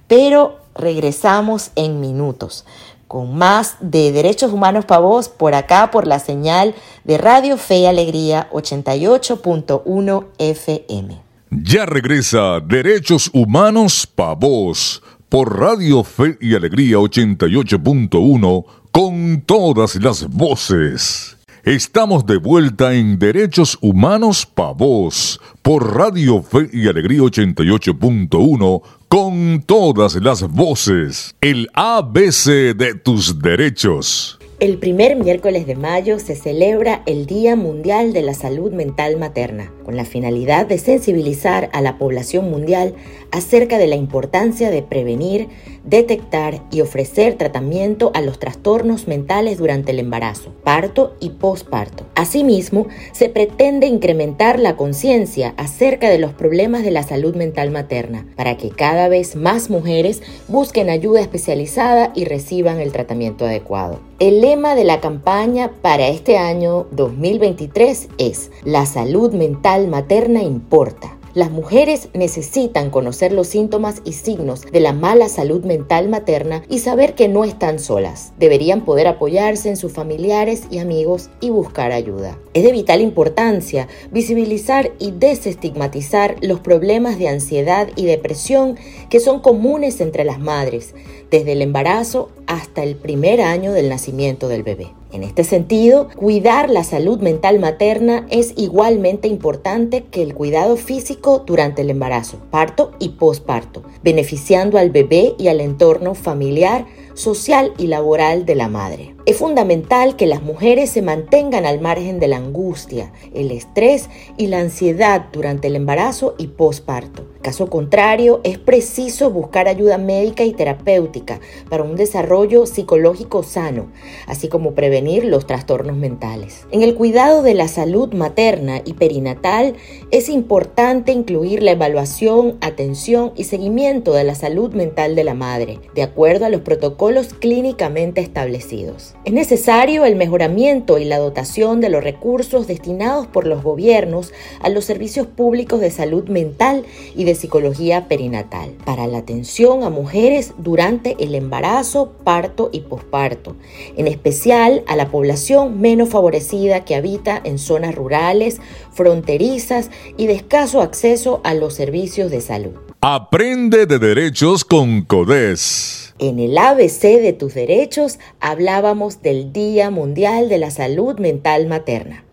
pero 0.08 0.58
regresamos 0.74 1.70
en 1.76 2.00
minutos 2.00 2.64
con 3.08 3.36
más 3.36 3.76
de 3.80 4.12
Derechos 4.12 4.52
Humanos 4.52 4.84
para 4.84 5.00
Vos 5.00 5.28
por 5.28 5.54
acá 5.54 5.90
por 5.90 6.06
la 6.06 6.18
señal 6.18 6.74
de 7.04 7.18
Radio 7.18 7.56
Fe 7.56 7.78
y 7.78 7.86
Alegría 7.86 8.48
88.1 8.52 10.24
FM. 10.38 11.20
Ya 11.50 11.86
regresa 11.86 12.60
Derechos 12.60 13.30
Humanos 13.32 14.06
para 14.06 14.34
Vos 14.34 15.02
por 15.28 15.58
Radio 15.58 16.02
Fe 16.02 16.36
y 16.40 16.54
Alegría 16.54 16.96
88.1 16.96 18.64
con 18.90 19.42
todas 19.42 19.96
las 19.96 20.26
voces. 20.28 21.35
Estamos 21.66 22.24
de 22.24 22.36
vuelta 22.36 22.94
en 22.94 23.18
Derechos 23.18 23.76
Humanos 23.80 24.46
para 24.46 24.70
Vos 24.70 25.40
por 25.62 25.96
Radio 25.96 26.40
Fe 26.40 26.70
y 26.72 26.86
Alegría 26.86 27.18
88.1 27.22 28.82
con 29.08 29.64
todas 29.66 30.14
las 30.14 30.42
voces. 30.42 31.34
El 31.40 31.68
ABC 31.74 32.76
de 32.76 32.94
tus 32.94 33.40
derechos. 33.40 34.35
El 34.58 34.78
primer 34.78 35.16
miércoles 35.16 35.66
de 35.66 35.74
mayo 35.74 36.18
se 36.18 36.34
celebra 36.34 37.02
el 37.04 37.26
Día 37.26 37.56
Mundial 37.56 38.14
de 38.14 38.22
la 38.22 38.32
Salud 38.32 38.72
Mental 38.72 39.18
Materna, 39.18 39.70
con 39.84 39.96
la 39.96 40.06
finalidad 40.06 40.64
de 40.64 40.78
sensibilizar 40.78 41.68
a 41.74 41.82
la 41.82 41.98
población 41.98 42.50
mundial 42.50 42.94
acerca 43.32 43.76
de 43.76 43.86
la 43.86 43.96
importancia 43.96 44.70
de 44.70 44.80
prevenir, 44.80 45.48
detectar 45.84 46.62
y 46.70 46.80
ofrecer 46.80 47.34
tratamiento 47.34 48.10
a 48.14 48.22
los 48.22 48.38
trastornos 48.38 49.08
mentales 49.08 49.58
durante 49.58 49.92
el 49.92 49.98
embarazo, 49.98 50.54
parto 50.64 51.14
y 51.20 51.30
posparto. 51.30 52.06
Asimismo, 52.14 52.86
se 53.12 53.28
pretende 53.28 53.86
incrementar 53.86 54.58
la 54.58 54.74
conciencia 54.74 55.52
acerca 55.58 56.08
de 56.08 56.18
los 56.18 56.32
problemas 56.32 56.82
de 56.82 56.92
la 56.92 57.02
salud 57.02 57.36
mental 57.36 57.70
materna, 57.70 58.26
para 58.36 58.56
que 58.56 58.70
cada 58.70 59.08
vez 59.08 59.36
más 59.36 59.68
mujeres 59.68 60.22
busquen 60.48 60.88
ayuda 60.88 61.20
especializada 61.20 62.10
y 62.14 62.24
reciban 62.24 62.80
el 62.80 62.92
tratamiento 62.92 63.44
adecuado. 63.44 64.00
Lema 64.46 64.76
de 64.76 64.84
la 64.84 65.00
campaña 65.00 65.72
para 65.82 66.06
este 66.06 66.38
año 66.38 66.86
2023 66.92 68.10
es 68.18 68.52
La 68.62 68.86
salud 68.86 69.32
mental 69.32 69.88
materna 69.88 70.40
importa 70.40 71.15
Las 71.36 71.50
mujeres 71.50 72.08
necesitan 72.14 72.88
conocer 72.88 73.30
los 73.30 73.48
síntomas 73.48 74.00
y 74.06 74.14
signos 74.14 74.62
de 74.62 74.80
la 74.80 74.94
mala 74.94 75.28
salud 75.28 75.62
mental 75.66 76.08
materna 76.08 76.62
y 76.66 76.78
saber 76.78 77.14
que 77.14 77.28
no 77.28 77.44
están 77.44 77.78
solas. 77.78 78.32
Deberían 78.38 78.86
poder 78.86 79.06
apoyarse 79.06 79.68
en 79.68 79.76
sus 79.76 79.92
familiares 79.92 80.62
y 80.70 80.78
amigos 80.78 81.28
y 81.42 81.50
buscar 81.50 81.92
ayuda. 81.92 82.38
Es 82.54 82.62
de 82.64 82.72
vital 82.72 83.02
importancia 83.02 83.86
visibilizar 84.10 84.92
y 84.98 85.10
desestigmatizar 85.10 86.36
los 86.40 86.60
problemas 86.60 87.18
de 87.18 87.28
ansiedad 87.28 87.88
y 87.96 88.06
depresión 88.06 88.78
que 89.10 89.20
son 89.20 89.40
comunes 89.40 90.00
entre 90.00 90.24
las 90.24 90.38
madres, 90.38 90.94
desde 91.30 91.52
el 91.52 91.60
embarazo 91.60 92.30
hasta 92.46 92.82
el 92.82 92.96
primer 92.96 93.42
año 93.42 93.72
del 93.72 93.90
nacimiento 93.90 94.48
del 94.48 94.62
bebé. 94.62 94.94
En 95.12 95.22
este 95.22 95.44
sentido, 95.44 96.08
cuidar 96.16 96.68
la 96.68 96.84
salud 96.84 97.20
mental 97.20 97.58
materna 97.58 98.26
es 98.28 98.52
igualmente 98.56 99.28
importante 99.28 100.04
que 100.04 100.22
el 100.22 100.34
cuidado 100.34 100.76
físico 100.76 101.44
durante 101.46 101.82
el 101.82 101.90
embarazo, 101.90 102.38
parto 102.50 102.92
y 102.98 103.10
posparto, 103.10 103.82
beneficiando 104.02 104.78
al 104.78 104.90
bebé 104.90 105.34
y 105.38 105.48
al 105.48 105.60
entorno 105.60 106.14
familiar, 106.14 106.86
social 107.14 107.72
y 107.78 107.86
laboral 107.86 108.44
de 108.46 108.54
la 108.56 108.68
madre. 108.68 109.15
Es 109.26 109.38
fundamental 109.38 110.14
que 110.14 110.28
las 110.28 110.44
mujeres 110.44 110.90
se 110.90 111.02
mantengan 111.02 111.66
al 111.66 111.80
margen 111.80 112.20
de 112.20 112.28
la 112.28 112.36
angustia, 112.36 113.12
el 113.34 113.50
estrés 113.50 114.08
y 114.36 114.46
la 114.46 114.60
ansiedad 114.60 115.26
durante 115.32 115.66
el 115.66 115.74
embarazo 115.74 116.36
y 116.38 116.46
posparto. 116.46 117.26
Caso 117.42 117.68
contrario, 117.68 118.40
es 118.44 118.56
preciso 118.56 119.32
buscar 119.32 119.66
ayuda 119.66 119.98
médica 119.98 120.44
y 120.44 120.52
terapéutica 120.52 121.40
para 121.68 121.82
un 121.82 121.96
desarrollo 121.96 122.66
psicológico 122.66 123.42
sano, 123.42 123.90
así 124.28 124.46
como 124.46 124.74
prevenir 124.74 125.24
los 125.24 125.44
trastornos 125.44 125.96
mentales. 125.96 126.64
En 126.70 126.84
el 126.84 126.94
cuidado 126.94 127.42
de 127.42 127.54
la 127.54 127.66
salud 127.66 128.14
materna 128.14 128.80
y 128.84 128.92
perinatal 128.92 129.74
es 130.12 130.28
importante 130.28 131.10
incluir 131.10 131.64
la 131.64 131.72
evaluación, 131.72 132.58
atención 132.60 133.32
y 133.34 133.42
seguimiento 133.42 134.12
de 134.12 134.22
la 134.22 134.36
salud 134.36 134.72
mental 134.72 135.16
de 135.16 135.24
la 135.24 135.34
madre, 135.34 135.80
de 135.96 136.04
acuerdo 136.04 136.46
a 136.46 136.48
los 136.48 136.60
protocolos 136.60 137.34
clínicamente 137.34 138.20
establecidos. 138.20 139.15
Es 139.26 139.32
necesario 139.32 140.04
el 140.04 140.14
mejoramiento 140.14 140.98
y 140.98 141.04
la 141.04 141.18
dotación 141.18 141.80
de 141.80 141.88
los 141.88 142.04
recursos 142.04 142.68
destinados 142.68 143.26
por 143.26 143.44
los 143.44 143.60
gobiernos 143.60 144.32
a 144.60 144.68
los 144.68 144.84
servicios 144.84 145.26
públicos 145.26 145.80
de 145.80 145.90
salud 145.90 146.28
mental 146.28 146.84
y 147.16 147.24
de 147.24 147.34
psicología 147.34 148.06
perinatal 148.06 148.70
para 148.84 149.08
la 149.08 149.18
atención 149.18 149.82
a 149.82 149.90
mujeres 149.90 150.52
durante 150.58 151.16
el 151.18 151.34
embarazo, 151.34 152.12
parto 152.22 152.70
y 152.72 152.82
posparto, 152.82 153.56
en 153.96 154.06
especial 154.06 154.84
a 154.86 154.94
la 154.94 155.08
población 155.08 155.80
menos 155.80 156.10
favorecida 156.10 156.84
que 156.84 156.94
habita 156.94 157.40
en 157.42 157.58
zonas 157.58 157.96
rurales, 157.96 158.60
fronterizas 158.92 159.90
y 160.16 160.28
de 160.28 160.34
escaso 160.34 160.82
acceso 160.82 161.40
a 161.42 161.54
los 161.54 161.74
servicios 161.74 162.30
de 162.30 162.40
salud. 162.40 162.74
Aprende 163.00 163.86
de 163.86 163.98
derechos 163.98 164.64
con 164.64 165.02
CODES. 165.02 166.05
En 166.18 166.38
el 166.38 166.56
ABC 166.56 167.20
de 167.20 167.34
tus 167.34 167.52
derechos 167.52 168.18
hablábamos 168.40 169.20
del 169.20 169.52
Día 169.52 169.90
Mundial 169.90 170.48
de 170.48 170.56
la 170.56 170.70
Salud 170.70 171.18
Mental 171.18 171.66
Materna. 171.66 172.24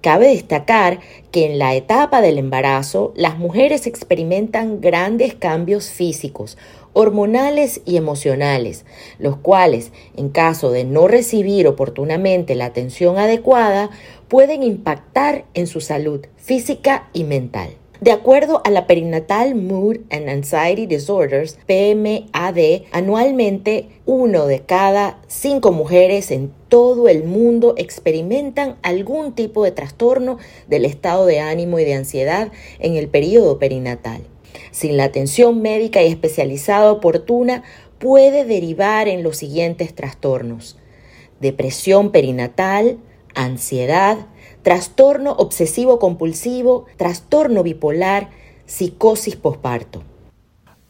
Cabe 0.00 0.28
destacar 0.28 1.00
que 1.30 1.44
en 1.44 1.58
la 1.58 1.74
etapa 1.74 2.22
del 2.22 2.38
embarazo 2.38 3.12
las 3.14 3.36
mujeres 3.38 3.86
experimentan 3.86 4.80
grandes 4.80 5.34
cambios 5.34 5.90
físicos, 5.90 6.56
hormonales 6.94 7.82
y 7.84 7.98
emocionales, 7.98 8.86
los 9.18 9.36
cuales, 9.36 9.92
en 10.16 10.30
caso 10.30 10.70
de 10.70 10.84
no 10.84 11.06
recibir 11.06 11.66
oportunamente 11.66 12.54
la 12.54 12.64
atención 12.64 13.18
adecuada, 13.18 13.90
pueden 14.28 14.62
impactar 14.62 15.44
en 15.52 15.66
su 15.66 15.82
salud 15.82 16.24
física 16.38 17.10
y 17.12 17.24
mental. 17.24 17.76
De 18.00 18.10
acuerdo 18.10 18.60
a 18.64 18.70
la 18.70 18.86
Perinatal 18.86 19.54
Mood 19.54 19.98
and 20.10 20.28
Anxiety 20.28 20.86
Disorders, 20.86 21.58
PMAD, 21.66 22.82
anualmente 22.90 23.88
uno 24.04 24.46
de 24.46 24.60
cada 24.60 25.20
cinco 25.28 25.70
mujeres 25.70 26.32
en 26.32 26.52
todo 26.68 27.08
el 27.08 27.22
mundo 27.22 27.74
experimentan 27.78 28.76
algún 28.82 29.34
tipo 29.34 29.62
de 29.62 29.70
trastorno 29.70 30.38
del 30.66 30.84
estado 30.84 31.24
de 31.24 31.38
ánimo 31.38 31.78
y 31.78 31.84
de 31.84 31.94
ansiedad 31.94 32.50
en 32.80 32.96
el 32.96 33.08
periodo 33.08 33.60
perinatal. 33.60 34.22
Sin 34.72 34.96
la 34.96 35.04
atención 35.04 35.62
médica 35.62 36.02
y 36.02 36.08
especializada 36.08 36.90
oportuna, 36.90 37.62
puede 37.98 38.44
derivar 38.44 39.06
en 39.06 39.22
los 39.22 39.36
siguientes 39.36 39.94
trastornos. 39.94 40.76
Depresión 41.40 42.10
perinatal, 42.10 42.98
ansiedad, 43.34 44.26
trastorno 44.64 45.30
obsesivo 45.30 46.00
compulsivo, 46.00 46.86
trastorno 46.96 47.62
bipolar, 47.62 48.30
psicosis 48.66 49.36
posparto. 49.36 50.02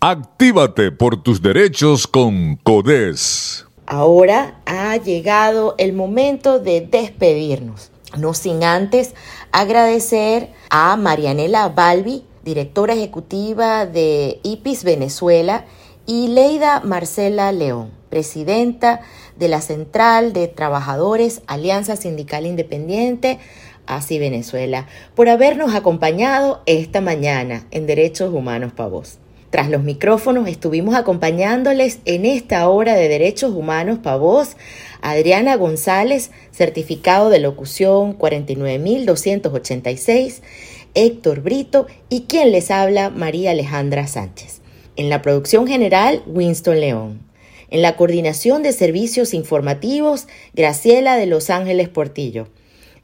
Actívate 0.01 0.93
por 0.93 1.23
tus 1.23 1.43
derechos 1.43 2.07
con 2.07 2.57
CODES. 2.63 3.67
Ahora 3.87 4.61
ha 4.65 4.97
llegado 4.97 5.75
el 5.77 5.93
momento 5.93 6.59
de 6.59 6.81
despedirnos, 6.81 7.91
no 8.17 8.33
sin 8.33 8.65
antes 8.65 9.15
agradecer 9.53 10.53
a 10.71 10.97
Marianela 10.97 11.69
Balbi, 11.69 12.25
directora 12.45 12.95
ejecutiva 12.95 13.87
de 13.87 14.41
IPIS 14.43 14.85
Venezuela, 14.85 15.67
y 16.07 16.29
Leida 16.29 16.81
Marcela 16.81 17.51
León, 17.51 17.91
presidenta 18.11 19.01
de 19.37 19.49
la 19.49 19.61
Central 19.61 20.33
de 20.33 20.49
Trabajadores 20.49 21.43
Alianza 21.47 21.97
Sindical 21.97 22.47
Independiente, 22.47 23.39
así 23.87 24.19
Venezuela, 24.19 24.87
por 25.15 25.29
habernos 25.29 25.75
acompañado 25.75 26.63
esta 26.67 27.01
mañana 27.01 27.67
en 27.71 27.87
Derechos 27.87 28.33
Humanos 28.33 28.73
para 28.73 28.89
Vos. 28.89 29.19
Tras 29.51 29.71
los 29.71 29.85
micrófonos 29.85 30.49
estuvimos 30.49 30.97
acompañándoles 30.97 32.01
en 32.07 32.27
esta 32.27 32.69
hora 32.69 32.95
de 32.95 33.09
Derechos 33.09 33.53
Humanos 33.53 34.01
para 34.03 34.17
Vos 34.17 34.57
Adriana 35.01 35.55
González, 35.57 36.33
certificado 36.51 37.31
de 37.31 37.39
locución 37.39 38.15
49286, 38.15 40.43
Héctor 40.95 41.43
Brito 41.43 41.87
y 42.09 42.23
quien 42.23 42.51
les 42.51 42.73
habla 42.73 43.11
María 43.11 43.53
Alejandra 43.53 44.07
Sánchez. 44.07 44.63
En 44.97 45.11
la 45.11 45.23
producción 45.23 45.67
general, 45.67 46.23
Winston 46.27 46.79
León. 46.81 47.34
En 47.75 47.83
la 47.83 47.97
coordinación 47.97 48.63
de 48.63 48.71
servicios 48.73 49.35
informativos, 49.35 50.29
Graciela 50.53 51.17
de 51.17 51.27
Los 51.27 51.51
Ángeles 51.51 51.89
Portillo. 51.89 52.47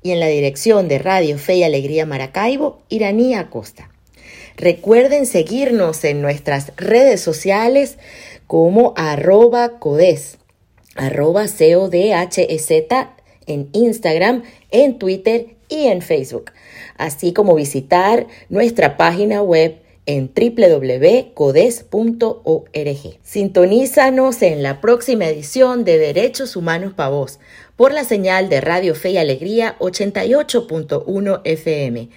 Y 0.01 0.13
en 0.13 0.21
la 0.21 0.29
dirección 0.29 0.87
de 0.87 1.01
Radio 1.01 1.39
Fe 1.39 1.57
y 1.57 1.65
Alegría 1.65 2.07
Maracaibo, 2.07 2.81
Iranía 2.89 3.41
Acosta. 3.41 3.91
Recuerden 4.57 5.27
seguirnos 5.27 6.05
en 6.05 6.23
nuestras 6.23 6.71
redes 6.77 7.21
sociales 7.21 7.99
como 8.47 8.95
arroba 8.97 9.81
codes, 9.81 10.39
arroba 10.95 11.47
CODHEZ 11.49 12.71
en 13.49 13.71
Instagram, 13.73 14.45
en 14.71 15.01
Twitter 15.01 15.57
y 15.69 15.89
en 15.89 16.01
Facebook, 16.01 16.53
así 16.97 17.33
como 17.33 17.57
visitar 17.57 18.29
nuestra 18.49 18.97
página 18.97 19.43
web 19.43 19.81
en 20.11 20.33
www.codes.org. 20.35 21.39
Sintonízanos 23.23 24.43
en 24.43 24.63
la 24.63 24.81
próxima 24.81 25.27
edición 25.27 25.85
de 25.85 25.99
Derechos 25.99 26.57
Humanos 26.57 26.95
para 26.95 27.11
Vos 27.11 27.39
por 27.77 27.93
la 27.93 28.05
señal 28.05 28.49
de 28.49 28.61
Radio 28.61 28.95
Fe 28.95 29.11
y 29.11 29.19
Alegría 29.19 29.77
88.1 29.79 31.41
FM 31.45 32.09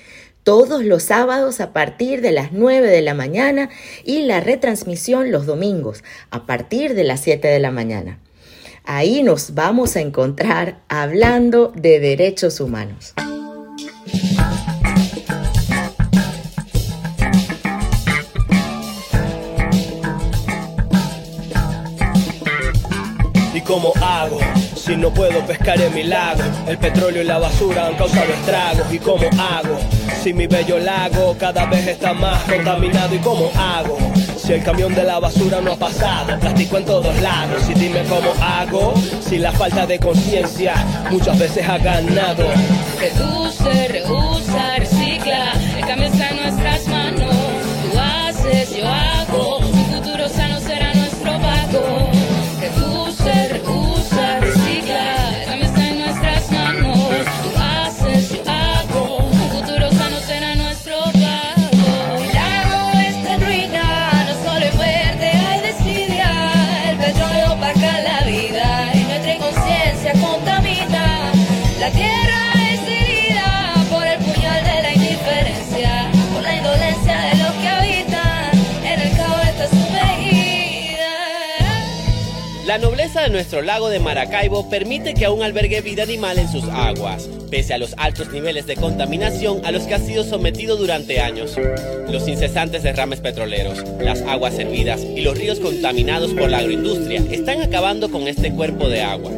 todos 0.43 0.83
los 0.83 1.03
sábados 1.03 1.61
a 1.61 1.71
partir 1.71 2.21
de 2.21 2.31
las 2.31 2.51
9 2.51 2.89
de 2.89 3.01
la 3.01 3.13
mañana 3.13 3.69
y 4.03 4.23
la 4.23 4.41
retransmisión 4.41 5.31
los 5.31 5.45
domingos 5.45 6.03
a 6.31 6.45
partir 6.45 6.95
de 6.95 7.05
las 7.05 7.21
7 7.21 7.47
de 7.47 7.59
la 7.59 7.71
mañana. 7.71 8.19
Ahí 8.83 9.23
nos 9.23 9.53
vamos 9.53 9.95
a 9.95 10.01
encontrar 10.01 10.81
hablando 10.89 11.71
de 11.75 12.01
derechos 12.01 12.59
humanos. 12.59 13.13
Cómo 23.73 23.91
hago 24.03 24.37
si 24.75 24.95
no 24.95 25.11
puedo 25.11 25.43
pescar 25.47 25.81
en 25.81 25.91
mi 25.95 26.03
lago? 26.03 26.43
El 26.67 26.77
petróleo 26.77 27.23
y 27.23 27.25
la 27.25 27.39
basura 27.39 27.87
han 27.87 27.95
causado 27.95 28.31
estragos. 28.31 28.93
¿Y 28.93 28.99
cómo 28.99 29.27
hago 29.39 29.79
si 30.21 30.31
mi 30.31 30.45
bello 30.45 30.77
lago 30.77 31.35
cada 31.39 31.65
vez 31.65 31.87
está 31.87 32.13
más 32.13 32.43
contaminado? 32.43 33.15
¿Y 33.15 33.17
cómo 33.17 33.49
hago 33.57 33.97
si 34.37 34.53
el 34.53 34.63
camión 34.63 34.93
de 34.93 35.03
la 35.03 35.19
basura 35.19 35.59
no 35.59 35.71
ha 35.71 35.75
pasado? 35.75 36.39
Plástico 36.39 36.77
en 36.77 36.85
todos 36.85 37.19
lados. 37.19 37.63
Y 37.67 37.73
dime 37.73 38.03
cómo 38.03 38.31
hago 38.43 38.93
si 39.27 39.39
la 39.39 39.51
falta 39.51 39.87
de 39.87 39.97
conciencia 39.97 40.75
muchas 41.09 41.39
veces 41.39 41.67
ha 41.67 41.79
ganado. 41.79 42.45
Reduce, 42.99 43.87
reusa, 43.87 44.75
recicla. 44.77 45.53
El 45.75 45.87
cambio 45.87 46.09
está 46.09 46.32
nuestro 83.43 83.61
lago 83.61 83.89
de 83.89 83.99
Maracaibo 83.99 84.69
permite 84.69 85.13
que 85.13 85.25
aún 85.25 85.43
albergue 85.43 85.81
vida 85.81 86.03
animal 86.03 86.39
en 86.39 86.49
sus 86.49 86.63
aguas, 86.63 87.27
pese 87.51 87.73
a 87.73 87.77
los 87.77 87.93
altos 87.97 88.31
niveles 88.31 88.67
de 88.67 88.77
contaminación 88.77 89.65
a 89.65 89.71
los 89.73 89.83
que 89.83 89.95
ha 89.95 89.99
sido 89.99 90.23
sometido 90.23 90.77
durante 90.77 91.19
años. 91.19 91.57
Los 92.09 92.25
incesantes 92.29 92.83
derrames 92.83 93.19
petroleros, 93.19 93.83
las 93.99 94.21
aguas 94.21 94.57
hervidas 94.57 95.01
y 95.01 95.19
los 95.19 95.37
ríos 95.37 95.59
contaminados 95.59 96.31
por 96.31 96.49
la 96.49 96.59
agroindustria 96.59 97.21
están 97.31 97.61
acabando 97.61 98.09
con 98.09 98.29
este 98.29 98.53
cuerpo 98.53 98.87
de 98.87 99.01
agua. 99.01 99.29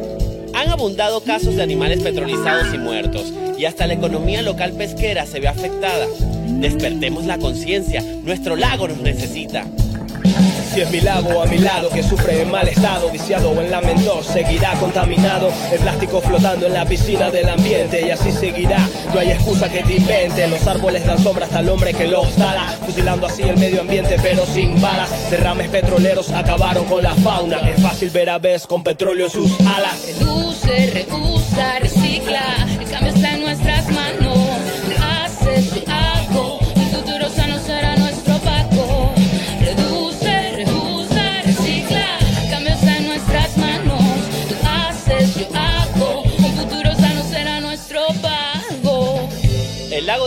Han 0.54 0.68
abundado 0.68 1.24
casos 1.24 1.56
de 1.56 1.64
animales 1.64 2.00
petrolizados 2.00 2.72
y 2.72 2.78
muertos, 2.78 3.32
y 3.58 3.64
hasta 3.64 3.88
la 3.88 3.94
economía 3.94 4.40
local 4.40 4.70
pesquera 4.74 5.26
se 5.26 5.40
ve 5.40 5.48
afectada. 5.48 6.06
Despertemos 6.60 7.24
la 7.24 7.38
conciencia, 7.38 8.04
nuestro 8.22 8.54
lago 8.54 8.86
nos 8.86 8.98
necesita. 8.98 9.66
Si 10.72 10.80
es 10.80 10.90
mi 10.90 11.00
lago 11.00 11.42
a 11.42 11.46
mi 11.46 11.58
lado 11.58 11.88
que 11.88 12.02
sufre 12.02 12.42
en 12.42 12.50
mal 12.50 12.68
estado, 12.68 13.10
viciado 13.10 13.50
o 13.50 13.60
en 13.60 13.70
lamento, 13.70 14.22
seguirá 14.22 14.74
contaminado. 14.74 15.50
El 15.72 15.78
plástico 15.78 16.20
flotando 16.20 16.66
en 16.66 16.74
la 16.74 16.84
piscina 16.84 17.30
del 17.30 17.48
ambiente 17.48 18.06
y 18.06 18.10
así 18.10 18.30
seguirá. 18.30 18.86
No 19.14 19.20
hay 19.20 19.30
excusa 19.30 19.70
que 19.70 19.82
te 19.82 19.96
invente. 19.96 20.46
Los 20.48 20.66
árboles 20.66 21.06
dan 21.06 21.18
sombra 21.18 21.46
hasta 21.46 21.60
el 21.60 21.68
hombre 21.68 21.94
que 21.94 22.06
los 22.06 22.30
tala, 22.36 22.68
fusilando 22.84 23.26
así 23.26 23.42
el 23.42 23.56
medio 23.56 23.80
ambiente, 23.80 24.16
pero 24.22 24.44
sin 24.46 24.80
balas. 24.80 25.30
Derrames 25.30 25.68
petroleros 25.68 26.30
acabaron 26.30 26.84
con 26.86 27.02
la 27.02 27.14
fauna. 27.14 27.58
Es 27.68 27.82
fácil 27.82 28.10
ver 28.10 28.30
a 28.30 28.38
vez 28.38 28.66
con 28.66 28.82
petróleo 28.82 29.26
en 29.26 29.32
sus 29.32 29.60
alas. 29.60 30.06
Reduce, 30.06 30.90
reusa, 30.90 31.78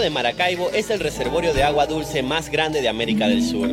Maracaibo 0.09 0.69
es 0.71 0.89
el 0.89 0.99
reservorio 0.99 1.53
de 1.53 1.63
agua 1.63 1.85
dulce 1.85 2.23
más 2.23 2.49
grande 2.49 2.81
de 2.81 2.89
América 2.89 3.27
del 3.27 3.43
Sur. 3.43 3.69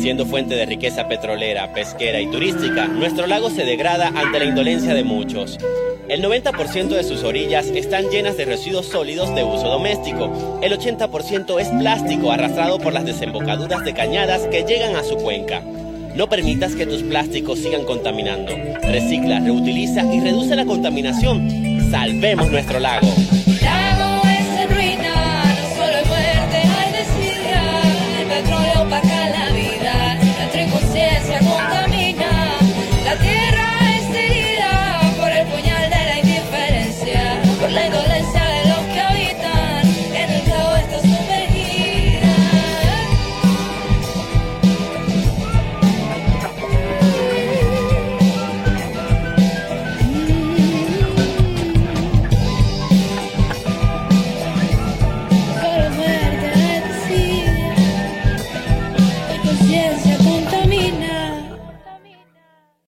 Siendo 0.00 0.26
fuente 0.26 0.54
de 0.54 0.66
riqueza 0.66 1.08
petrolera, 1.08 1.72
pesquera 1.72 2.20
y 2.20 2.30
turística, 2.30 2.86
nuestro 2.86 3.26
lago 3.26 3.50
se 3.50 3.64
degrada 3.64 4.08
ante 4.08 4.38
la 4.38 4.44
indolencia 4.46 4.94
de 4.94 5.04
muchos. 5.04 5.58
El 6.08 6.22
90% 6.22 6.88
de 6.88 7.04
sus 7.04 7.22
orillas 7.22 7.66
están 7.66 8.10
llenas 8.10 8.36
de 8.36 8.44
residuos 8.44 8.86
sólidos 8.86 9.34
de 9.34 9.44
uso 9.44 9.68
doméstico. 9.68 10.58
El 10.60 10.72
80% 10.72 11.60
es 11.60 11.68
plástico 11.68 12.32
arrastrado 12.32 12.78
por 12.78 12.92
las 12.92 13.04
desembocaduras 13.04 13.84
de 13.84 13.94
cañadas 13.94 14.42
que 14.48 14.64
llegan 14.64 14.96
a 14.96 15.04
su 15.04 15.16
cuenca. 15.16 15.62
No 16.14 16.28
permitas 16.28 16.74
que 16.74 16.86
tus 16.86 17.02
plásticos 17.02 17.60
sigan 17.60 17.84
contaminando. 17.84 18.52
Recicla, 18.82 19.38
reutiliza 19.40 20.02
y 20.12 20.20
reduce 20.20 20.56
la 20.56 20.66
contaminación. 20.66 21.90
Salvemos 21.90 22.50
nuestro 22.50 22.80
lago. 22.80 23.08